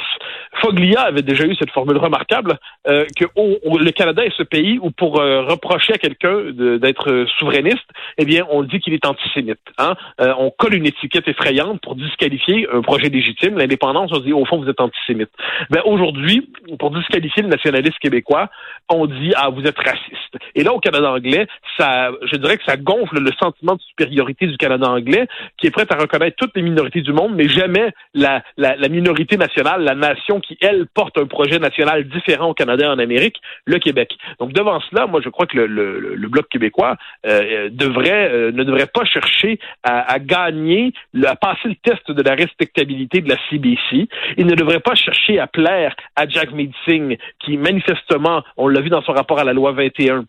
Foglia 0.61 1.01
avait 1.01 1.21
déjà 1.21 1.45
eu 1.45 1.55
cette 1.55 1.71
formule 1.71 1.97
remarquable 1.97 2.57
euh, 2.87 3.05
que 3.15 3.25
le 3.35 3.91
Canada 3.91 4.23
est 4.23 4.35
ce 4.37 4.43
pays 4.43 4.79
où 4.81 4.91
pour 4.91 5.19
euh, 5.19 5.43
reprocher 5.43 5.93
à 5.93 5.97
quelqu'un 5.97 6.51
d'être 6.51 7.25
souverainiste, 7.37 7.86
eh 8.17 8.25
bien, 8.25 8.45
on 8.49 8.63
dit 8.63 8.79
qu'il 8.79 8.93
est 8.93 9.05
antisémite. 9.05 9.59
Hein? 9.77 9.95
Euh, 10.21 10.33
on 10.37 10.51
colle 10.51 10.75
une 10.75 10.85
étiquette 10.85 11.27
effrayante 11.27 11.81
pour 11.81 11.95
disqualifier 11.95 12.67
un 12.71 12.81
projet 12.81 13.09
légitime. 13.09 13.57
L'indépendance, 13.57 14.11
on 14.13 14.19
dit, 14.19 14.33
au 14.33 14.45
fond, 14.45 14.57
vous 14.61 14.69
êtes 14.69 14.81
antisémite. 14.81 15.29
Ben, 15.69 15.81
aujourd'hui, 15.85 16.49
pour 16.79 16.91
disqualifier 16.91 17.43
le 17.43 17.49
nationaliste 17.49 17.99
québécois, 17.99 18.49
on 18.89 19.05
dit, 19.05 19.33
ah, 19.35 19.49
vous 19.49 19.65
êtes 19.65 19.77
raciste. 19.77 20.37
Et 20.55 20.63
là, 20.63 20.73
au 20.73 20.79
Canada 20.79 21.11
anglais, 21.11 21.47
ça, 21.77 22.11
je 22.23 22.37
dirais 22.37 22.57
que 22.57 22.63
ça 22.65 22.77
gonfle 22.77 23.19
le 23.19 23.31
sentiment 23.39 23.75
de 23.75 23.81
supériorité 23.81 24.47
du 24.47 24.57
Canada 24.57 24.89
anglais, 24.89 25.27
qui 25.57 25.67
est 25.67 25.71
prêt 25.71 25.85
à 25.89 25.95
reconnaître 25.95 26.37
toutes 26.37 26.55
les 26.55 26.61
minorités 26.61 27.01
du 27.01 27.13
monde, 27.13 27.33
mais 27.35 27.47
jamais 27.47 27.91
la, 28.13 28.43
la, 28.57 28.75
la 28.75 28.89
minorité 28.89 29.37
nationale, 29.37 29.83
la 29.83 29.95
nation 29.95 30.39
qui, 30.39 30.57
elle, 30.61 30.87
porte 30.93 31.17
un 31.17 31.25
projet 31.25 31.59
national 31.59 32.07
différent 32.07 32.49
au 32.49 32.53
Canada 32.53 32.85
et 32.85 32.89
en 32.89 32.99
Amérique, 32.99 33.37
le 33.65 33.79
Québec. 33.79 34.17
Donc, 34.39 34.53
devant 34.53 34.79
cela, 34.81 35.07
moi, 35.07 35.21
je 35.23 35.29
crois 35.29 35.45
que 35.45 35.57
le, 35.57 35.67
le, 35.67 36.15
le 36.15 36.27
Bloc 36.27 36.47
québécois 36.49 36.95
euh, 37.25 37.69
euh, 37.85 38.51
ne 38.51 38.63
devrait 38.63 38.87
pas 38.87 39.05
chercher 39.05 39.59
à, 39.83 40.19
gagner, 40.19 40.93
à 41.25 41.35
passer 41.35 41.69
le 41.69 41.75
test 41.75 42.11
de 42.11 42.21
la 42.21 42.35
respectabilité 42.35 43.21
de 43.21 43.29
la 43.29 43.37
CBC. 43.49 44.07
Il 44.37 44.45
ne 44.45 44.55
devrait 44.55 44.79
pas 44.79 44.95
chercher 44.95 45.39
à 45.39 45.47
plaire 45.47 45.95
à 46.15 46.27
Jack 46.27 46.49
Singh, 46.85 47.17
qui 47.39 47.57
manifestement, 47.57 48.43
on 48.57 48.67
l'a 48.67 48.81
vu 48.81 48.89
dans 48.89 49.01
son 49.01 49.13
rapport 49.13 49.39
à 49.39 49.43
la 49.43 49.53
loi 49.53 49.71
21, 49.71 50.25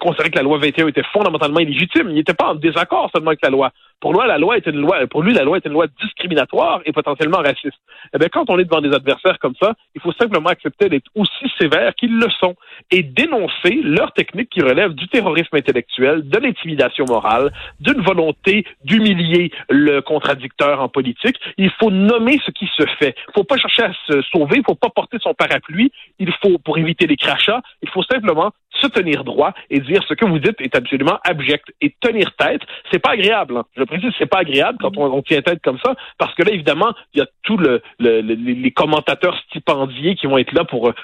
considérait 0.00 0.30
que 0.30 0.36
la 0.36 0.42
loi 0.42 0.58
21 0.58 0.88
était 0.88 1.02
fondamentalement 1.12 1.60
illégitime. 1.60 2.08
Il 2.08 2.14
n'était 2.14 2.34
pas 2.34 2.50
en 2.50 2.54
désaccord 2.54 3.10
seulement 3.14 3.30
avec 3.30 3.42
la 3.42 3.50
loi. 3.50 3.70
Pour 4.04 4.12
lui, 4.12 4.28
la 4.28 4.36
loi 4.36 4.58
est 4.58 4.66
une 4.66 4.82
loi, 4.82 5.06
pour 5.06 5.22
lui, 5.22 5.32
la 5.32 5.44
loi 5.44 5.56
est 5.56 5.64
une 5.64 5.72
loi 5.72 5.86
discriminatoire 5.98 6.82
et 6.84 6.92
potentiellement 6.92 7.38
raciste. 7.38 7.78
Eh 8.12 8.18
bien, 8.18 8.28
quand 8.30 8.50
on 8.50 8.58
est 8.58 8.64
devant 8.64 8.82
des 8.82 8.94
adversaires 8.94 9.38
comme 9.38 9.54
ça, 9.58 9.72
il 9.94 10.02
faut 10.02 10.12
simplement 10.12 10.50
accepter 10.50 10.90
d'être 10.90 11.10
aussi 11.14 11.50
sévère 11.58 11.94
qu'ils 11.94 12.18
le 12.18 12.28
sont 12.38 12.54
et 12.90 13.02
dénoncer 13.02 13.80
leurs 13.82 14.12
techniques 14.12 14.50
qui 14.50 14.60
relèvent 14.60 14.92
du 14.92 15.08
terrorisme 15.08 15.56
intellectuel, 15.56 16.28
de 16.28 16.38
l'intimidation 16.38 17.06
morale, 17.08 17.50
d'une 17.80 18.02
volonté 18.02 18.66
d'humilier 18.84 19.50
le 19.70 20.02
contradicteur 20.02 20.82
en 20.82 20.90
politique. 20.90 21.40
Il 21.56 21.70
faut 21.70 21.90
nommer 21.90 22.38
ce 22.44 22.50
qui 22.50 22.68
se 22.76 22.84
fait. 22.98 23.14
Il 23.16 23.30
ne 23.30 23.32
faut 23.36 23.44
pas 23.44 23.56
chercher 23.56 23.84
à 23.84 23.92
se 24.06 24.20
sauver, 24.30 24.56
il 24.56 24.58
ne 24.58 24.64
faut 24.64 24.74
pas 24.74 24.90
porter 24.90 25.16
son 25.22 25.32
parapluie. 25.32 25.90
Il 26.18 26.30
faut, 26.42 26.58
pour 26.58 26.76
éviter 26.76 27.06
les 27.06 27.16
crachats, 27.16 27.62
il 27.80 27.88
faut 27.88 28.02
simplement 28.02 28.52
se 28.80 28.86
tenir 28.88 29.24
droit 29.24 29.54
et 29.70 29.80
dire 29.80 30.02
ce 30.06 30.14
que 30.14 30.26
vous 30.26 30.38
dites 30.38 30.60
est 30.60 30.76
absolument 30.76 31.18
abject. 31.24 31.72
Et 31.80 31.94
tenir 32.00 32.34
tête, 32.36 32.60
c'est 32.90 32.98
pas 32.98 33.12
agréable. 33.12 33.56
Hein. 33.56 33.64
Précise, 33.98 34.14
c'est 34.18 34.26
pas 34.26 34.38
agréable 34.38 34.78
quand 34.80 34.96
on, 34.96 35.22
tient 35.22 35.42
tête 35.42 35.60
comme 35.62 35.78
ça, 35.84 35.94
parce 36.18 36.34
que 36.34 36.42
là, 36.42 36.52
évidemment, 36.52 36.92
il 37.14 37.20
y 37.20 37.22
a 37.22 37.26
tous 37.42 37.56
le, 37.56 37.82
les 37.98 38.70
commentateurs 38.70 39.36
stipendiés 39.48 40.14
qui 40.14 40.26
vont 40.26 40.38
être 40.38 40.52
là 40.52 40.64
pour 40.64 40.88
euh, 40.88 40.94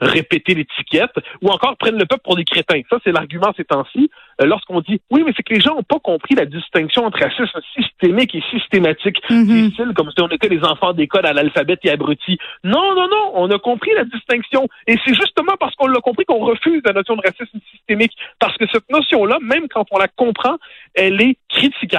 répéter 0.00 0.54
l'étiquette, 0.54 1.12
ou 1.42 1.48
encore 1.48 1.76
prennent 1.76 1.98
le 1.98 2.06
peuple 2.06 2.22
pour 2.24 2.36
des 2.36 2.44
crétins. 2.44 2.80
Ça, 2.90 2.98
c'est 3.04 3.12
l'argument 3.12 3.52
ces 3.56 3.64
temps-ci. 3.64 4.10
Euh, 4.40 4.46
lorsqu'on 4.46 4.80
dit 4.80 5.00
oui, 5.10 5.22
mais 5.26 5.32
c'est 5.36 5.42
que 5.42 5.54
les 5.54 5.60
gens 5.60 5.74
n'ont 5.74 5.82
pas 5.82 5.98
compris 5.98 6.34
la 6.34 6.44
distinction 6.44 7.04
entre 7.04 7.20
racisme 7.20 7.60
systémique 7.74 8.34
et 8.34 8.42
systématique. 8.50 9.18
Mm 9.28 9.68
comme 9.96 10.10
si 10.10 10.20
on 10.20 10.28
était 10.28 10.48
les 10.48 10.62
enfants 10.64 10.92
d'école 10.92 11.26
à 11.26 11.32
l'alphabet 11.32 11.76
et 11.82 11.90
abrutis. 11.90 12.38
Non, 12.62 12.94
non, 12.94 13.08
non, 13.08 13.32
on 13.34 13.50
a 13.50 13.58
compris 13.58 13.90
la 13.94 14.04
distinction. 14.04 14.68
Et 14.86 14.96
c'est 15.04 15.14
justement 15.14 15.54
parce 15.58 15.74
qu'on 15.76 15.86
l'a 15.86 16.00
compris 16.00 16.24
qu'on 16.24 16.38
refuse 16.38 16.82
la 16.84 16.92
notion 16.92 17.16
de 17.16 17.22
racisme 17.24 17.58
systémique. 17.70 18.12
Parce 18.38 18.56
que 18.56 18.66
cette 18.72 18.88
notion-là, 18.90 19.38
même 19.40 19.68
quand 19.68 19.86
on 19.90 19.98
la 19.98 20.08
comprend, 20.08 20.56
elle 20.94 21.20
est 21.20 21.36
critiquable. 21.48 21.97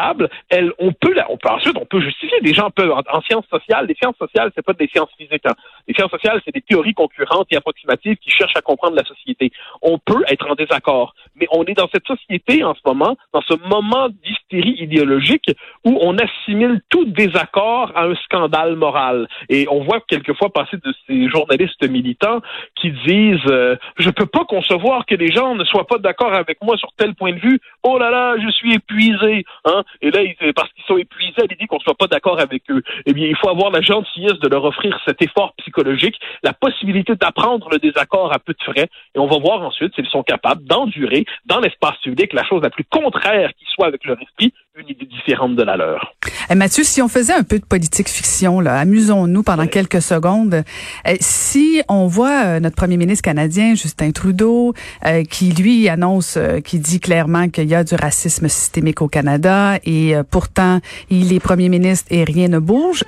Elle, 0.49 0.71
on 0.79 0.91
peut 0.93 1.15
on 1.29 1.37
ensuite, 1.49 1.77
on 1.77 1.85
peut 1.85 2.01
justifier. 2.01 2.39
Des 2.41 2.53
gens 2.53 2.69
peuvent, 2.69 2.91
en, 2.91 3.21
sciences 3.21 3.47
sociales, 3.47 3.85
les 3.87 3.95
sciences 3.95 4.17
sociales, 4.17 4.51
c'est 4.55 4.65
pas 4.65 4.73
des 4.73 4.87
sciences 4.87 5.09
physiques. 5.17 5.45
Hein. 5.45 5.55
Les 5.87 5.93
sciences 5.93 6.11
sociales, 6.11 6.41
c'est 6.45 6.53
des 6.53 6.61
théories 6.61 6.93
concurrentes 6.93 7.47
et 7.51 7.57
approximatives 7.57 8.17
qui 8.17 8.29
cherchent 8.29 8.55
à 8.55 8.61
comprendre 8.61 8.95
la 8.95 9.03
société. 9.03 9.51
On 9.81 9.97
peut 9.97 10.23
être 10.27 10.49
en 10.49 10.55
désaccord, 10.55 11.13
mais 11.35 11.47
on 11.51 11.63
est 11.65 11.73
dans 11.73 11.89
cette 11.91 12.05
société 12.05 12.63
en 12.63 12.73
ce 12.73 12.81
moment, 12.85 13.17
dans 13.33 13.41
ce 13.41 13.53
moment 13.67 14.09
d'hystérie 14.49 14.75
idéologique 14.79 15.51
où 15.85 15.97
on 16.01 16.17
assimile 16.17 16.81
tout 16.89 17.05
désaccord 17.05 17.91
à 17.95 18.05
un 18.05 18.15
scandale 18.15 18.75
moral. 18.75 19.27
Et 19.49 19.67
on 19.69 19.83
voit 19.83 20.01
quelquefois 20.01 20.49
passer 20.49 20.77
de 20.77 20.93
ces 21.07 21.29
journalistes 21.29 21.87
militants 21.87 22.41
qui 22.75 22.91
disent 23.05 23.39
euh, 23.47 23.75
je 23.97 24.09
peux 24.09 24.25
pas 24.25 24.45
concevoir 24.45 25.05
que 25.05 25.15
les 25.15 25.31
gens 25.31 25.55
ne 25.55 25.63
soient 25.63 25.87
pas 25.87 25.97
d'accord 25.97 26.33
avec 26.33 26.61
moi 26.61 26.77
sur 26.77 26.89
tel 26.97 27.15
point 27.15 27.33
de 27.33 27.39
vue. 27.39 27.59
Oh 27.83 27.97
là 27.97 28.09
là, 28.09 28.35
je 28.39 28.49
suis 28.51 28.73
épuisé. 28.73 29.45
Hein? 29.65 29.83
Et 30.01 30.11
là, 30.11 30.19
parce 30.55 30.71
qu'ils 30.73 30.83
sont 30.85 30.97
épuisés 30.97 31.41
à 31.41 31.45
l'idée 31.45 31.67
qu'on 31.67 31.79
soit 31.79 31.95
pas 31.95 32.07
d'accord 32.07 32.39
avec 32.39 32.63
eux. 32.69 32.81
Eh 33.05 33.13
bien, 33.13 33.27
il 33.27 33.35
faut 33.35 33.49
avoir 33.49 33.71
la 33.71 33.81
gentillesse 33.81 34.39
de 34.39 34.47
leur 34.47 34.63
offrir 34.65 34.99
cet 35.05 35.21
effort 35.21 35.53
psychologique, 35.57 36.19
la 36.43 36.53
possibilité 36.53 37.15
d'apprendre 37.15 37.69
le 37.71 37.79
désaccord 37.79 38.33
à 38.33 38.39
peu 38.39 38.53
de 38.53 38.63
frais. 38.63 38.89
Et 39.15 39.19
on 39.19 39.27
va 39.27 39.37
voir 39.37 39.61
ensuite 39.61 39.93
s'ils 39.95 40.07
sont 40.07 40.23
capables 40.23 40.63
d'endurer 40.65 41.25
dans 41.45 41.59
l'espace 41.59 41.97
public 42.03 42.33
la 42.33 42.43
chose 42.43 42.61
la 42.61 42.69
plus 42.69 42.85
contraire 42.85 43.51
qui 43.57 43.65
soit 43.73 43.87
avec 43.87 44.05
leur 44.05 44.21
esprit, 44.21 44.38
une 44.79 44.89
idée 44.89 45.05
différente 45.05 45.55
de 45.55 45.63
la 45.63 45.75
leur. 45.75 46.13
Eh, 46.49 46.55
Mathieu, 46.55 46.83
si 46.83 47.01
on 47.01 47.07
faisait 47.07 47.33
un 47.33 47.43
peu 47.43 47.59
de 47.59 47.65
politique 47.65 48.07
fiction, 48.07 48.59
là, 48.59 48.79
amusons-nous 48.79 49.43
pendant 49.43 49.67
quelques 49.67 50.01
secondes. 50.01 50.63
Eh, 51.05 51.17
si 51.19 51.81
on 51.89 52.07
voit 52.07 52.45
euh, 52.45 52.59
notre 52.59 52.75
premier 52.75 52.95
ministre 52.97 53.23
canadien, 53.23 53.75
Justin 53.75 54.11
Trudeau, 54.11 54.73
euh, 55.05 55.23
qui 55.23 55.51
lui 55.51 55.89
annonce, 55.89 56.35
euh, 56.37 56.61
qui 56.61 56.79
dit 56.79 56.99
clairement 56.99 57.49
qu'il 57.49 57.67
y 57.67 57.75
a 57.75 57.83
du 57.83 57.95
racisme 57.95 58.47
systémique 58.47 59.01
au 59.01 59.07
Canada 59.07 59.79
et 59.85 60.15
pourtant 60.31 60.79
il 61.09 61.33
est 61.33 61.39
premier 61.39 61.69
ministre 61.69 62.07
et 62.09 62.23
rien 62.23 62.47
ne 62.47 62.59
bouge. 62.59 63.03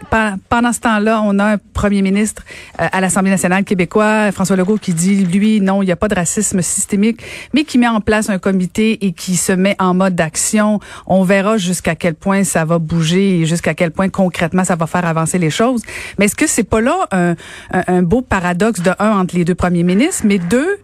pendant 0.50 0.74
ce 0.74 0.80
temps-là, 0.82 1.22
on 1.24 1.40
a 1.40 1.54
un 1.54 1.58
premier 1.74 2.02
ministre 2.02 2.44
à 2.78 3.00
l'Assemblée 3.02 3.32
nationale 3.32 3.64
québécois, 3.64 4.32
François 4.32 4.56
Legault, 4.56 4.78
qui 4.78 4.94
dit 4.94 5.26
lui 5.26 5.62
non, 5.62 5.82
il 5.82 5.86
n'y 5.86 5.92
a 5.92 5.96
pas 5.96 6.08
de 6.08 6.16
racisme 6.16 6.62
systémique, 6.62 7.22
mais 7.54 7.64
qui 7.64 7.78
met 7.78 7.88
en 7.88 8.02
place 8.02 8.30
un 8.30 8.40
comité 8.40 9.06
et 9.06 9.14
qui 9.14 9.36
se 9.36 9.52
met 9.52 9.76
en 9.80 9.94
mode 9.94 10.16
d'action. 10.16 10.80
On 11.08 11.24
verra 11.24 11.58
jusqu'à 11.62 11.96
quel 11.96 12.16
point 12.16 12.44
ça 12.44 12.66
va 12.66 12.80
bouger 12.80 13.40
et 13.40 13.46
jusqu'à 13.46 13.74
quel 13.74 13.92
point 13.92 14.10
concrètement 14.10 14.64
ça 14.64 14.76
va 14.76 14.88
faire 14.88 15.06
avancer 15.06 15.38
les 15.38 15.50
choses. 15.50 15.82
Mais 16.18 16.26
est-ce 16.26 16.36
que 16.36 16.48
c'est 16.48 16.64
pas 16.64 16.82
là 16.82 17.08
un, 17.12 17.36
un, 17.72 18.02
beau 18.02 18.22
paradoxe 18.22 18.82
de 18.82 18.92
un 19.00 19.12
entre 19.20 19.36
les 19.36 19.46
deux 19.46 19.56
premiers 19.56 19.84
ministres, 19.84 20.24
mais 20.26 20.40
deux, 20.40 20.78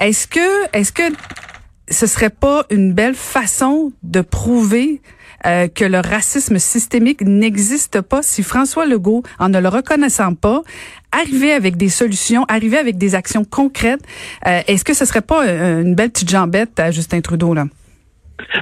est-ce 0.00 0.26
que 0.26 0.40
est-ce 0.72 0.92
que 0.92 1.02
ce 1.88 2.06
serait 2.06 2.30
pas 2.30 2.64
une 2.70 2.92
belle 2.92 3.14
façon 3.14 3.92
de 4.02 4.20
prouver 4.20 5.02
euh, 5.44 5.66
que 5.66 5.84
le 5.84 5.98
racisme 5.98 6.58
systémique 6.58 7.20
n'existe 7.22 8.00
pas 8.00 8.22
si 8.22 8.42
François 8.44 8.86
Legault, 8.86 9.24
en 9.40 9.48
ne 9.48 9.58
le 9.58 9.68
reconnaissant 9.68 10.34
pas, 10.34 10.62
arrivait 11.10 11.52
avec 11.52 11.76
des 11.76 11.88
solutions, 11.88 12.44
arrivait 12.48 12.78
avec 12.78 12.96
des 12.96 13.14
actions 13.14 13.44
concrètes. 13.44 14.02
Euh, 14.46 14.60
est-ce 14.68 14.84
que 14.84 14.94
ce 14.94 15.04
serait 15.04 15.20
pas 15.20 15.44
euh, 15.44 15.82
une 15.82 15.94
belle 15.94 16.10
petite 16.10 16.30
jambette 16.30 16.78
à 16.78 16.92
Justin 16.92 17.20
Trudeau 17.20 17.54
là? 17.54 17.66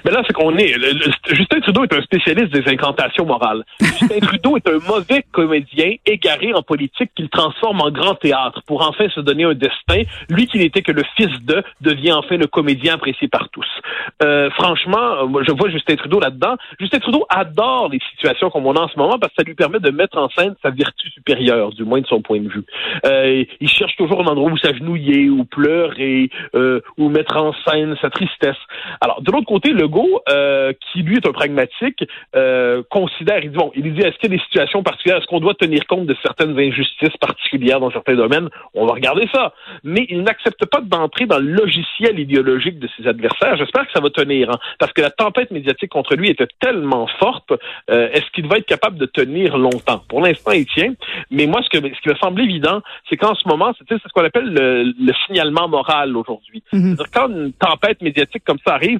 Mais 0.04 0.10
là, 0.10 0.22
c'est 0.26 0.32
qu'on 0.32 0.56
est. 0.56 0.74
Justin 1.28 1.60
Trudeau 1.60 1.84
est 1.84 1.94
un 1.94 2.02
spécialiste 2.02 2.52
des 2.52 2.68
incantations 2.70 3.26
morales. 3.26 3.64
Justin 3.80 4.20
Trudeau 4.20 4.56
est 4.56 4.68
un 4.68 4.78
mauvais 4.86 5.24
comédien 5.32 5.94
égaré 6.06 6.52
en 6.54 6.62
politique 6.62 7.10
qu'il 7.14 7.28
transforme 7.28 7.80
en 7.80 7.90
grand 7.90 8.14
théâtre 8.14 8.62
pour 8.66 8.86
enfin 8.86 9.08
se 9.08 9.20
donner 9.20 9.44
un 9.44 9.54
destin. 9.54 10.02
Lui 10.28 10.46
qui 10.46 10.58
n'était 10.58 10.82
que 10.82 10.92
le 10.92 11.02
fils 11.16 11.30
de 11.44 11.62
devient 11.80 12.12
enfin 12.12 12.36
le 12.36 12.46
comédien 12.46 12.94
apprécié 12.94 13.28
par 13.28 13.48
tous. 13.50 13.66
Euh, 14.22 14.50
franchement, 14.50 15.42
je 15.46 15.52
vois 15.52 15.70
Justin 15.70 15.96
Trudeau 15.96 16.20
là-dedans. 16.20 16.56
Justin 16.78 16.98
Trudeau 16.98 17.26
adore 17.28 17.88
les 17.90 18.00
situations 18.10 18.50
comme 18.50 18.66
on 18.66 18.74
a 18.74 18.80
en 18.80 18.88
ce 18.88 18.98
moment 18.98 19.18
parce 19.18 19.32
que 19.32 19.42
ça 19.42 19.46
lui 19.46 19.54
permet 19.54 19.80
de 19.80 19.90
mettre 19.90 20.18
en 20.18 20.28
scène 20.30 20.54
sa 20.62 20.70
vertu 20.70 21.10
supérieure, 21.10 21.70
du 21.70 21.84
moins 21.84 22.00
de 22.00 22.06
son 22.06 22.22
point 22.22 22.40
de 22.40 22.48
vue. 22.48 22.64
Euh, 23.04 23.44
il 23.60 23.68
cherche 23.68 23.96
toujours 23.96 24.20
un 24.20 24.26
endroit 24.26 24.50
où 24.50 24.58
s'agenouiller, 24.58 25.28
ou 25.30 25.44
pleurer, 25.44 26.30
euh, 26.54 26.80
ou 26.98 27.08
mettre 27.08 27.36
en 27.36 27.52
scène 27.66 27.96
sa 28.00 28.10
tristesse. 28.10 28.56
Alors, 29.00 29.22
de 29.22 29.30
l'autre 29.30 29.46
côté, 29.46 29.69
Legault, 29.72 30.22
euh, 30.28 30.72
qui 30.92 31.02
lui 31.02 31.16
est 31.16 31.26
un 31.26 31.32
pragmatique, 31.32 32.04
euh, 32.36 32.82
considère, 32.90 33.44
il 33.44 33.50
dit, 33.50 33.56
bon, 33.56 33.72
il 33.74 33.92
dit, 33.94 34.00
est-ce 34.00 34.16
qu'il 34.18 34.30
y 34.30 34.34
a 34.34 34.36
des 34.36 34.42
situations 34.44 34.82
particulières, 34.82 35.18
est-ce 35.18 35.26
qu'on 35.26 35.40
doit 35.40 35.54
tenir 35.54 35.86
compte 35.86 36.06
de 36.06 36.16
certaines 36.22 36.58
injustices 36.58 37.16
particulières 37.20 37.80
dans 37.80 37.90
certains 37.90 38.14
domaines? 38.14 38.48
On 38.74 38.86
va 38.86 38.94
regarder 38.94 39.28
ça. 39.32 39.54
Mais 39.84 40.06
il 40.08 40.22
n'accepte 40.22 40.64
pas 40.66 40.80
d'entrer 40.80 41.26
dans 41.26 41.38
le 41.38 41.50
logiciel 41.50 42.18
idéologique 42.18 42.78
de 42.78 42.88
ses 42.96 43.06
adversaires. 43.06 43.56
J'espère 43.56 43.86
que 43.86 43.92
ça 43.92 44.00
va 44.00 44.10
tenir, 44.10 44.50
hein, 44.50 44.58
parce 44.78 44.92
que 44.92 45.02
la 45.02 45.10
tempête 45.10 45.50
médiatique 45.50 45.90
contre 45.90 46.14
lui 46.16 46.30
était 46.30 46.48
tellement 46.60 47.06
forte. 47.18 47.52
Euh, 47.90 48.08
est-ce 48.12 48.30
qu'il 48.32 48.46
va 48.46 48.56
être 48.58 48.66
capable 48.66 48.98
de 48.98 49.06
tenir 49.06 49.58
longtemps? 49.58 50.02
Pour 50.08 50.20
l'instant, 50.20 50.52
il 50.52 50.66
tient. 50.66 50.92
Mais 51.30 51.46
moi, 51.46 51.60
ce, 51.62 51.68
que, 51.68 51.86
ce 51.94 52.00
qui 52.00 52.08
me 52.08 52.14
semble 52.16 52.40
évident, 52.40 52.80
c'est 53.08 53.16
qu'en 53.16 53.34
ce 53.34 53.46
moment, 53.48 53.72
c'est 53.78 53.94
ce 53.94 54.08
qu'on 54.14 54.24
appelle 54.24 54.52
le, 54.52 55.12
signalement 55.26 55.68
moral 55.68 56.16
aujourd'hui. 56.16 56.62
Mm-hmm. 56.72 56.96
C'est-à-dire 56.96 57.10
quand 57.12 57.28
une 57.28 57.52
tempête 57.52 58.00
médiatique 58.00 58.44
comme 58.44 58.58
ça 58.66 58.74
arrive, 58.74 58.98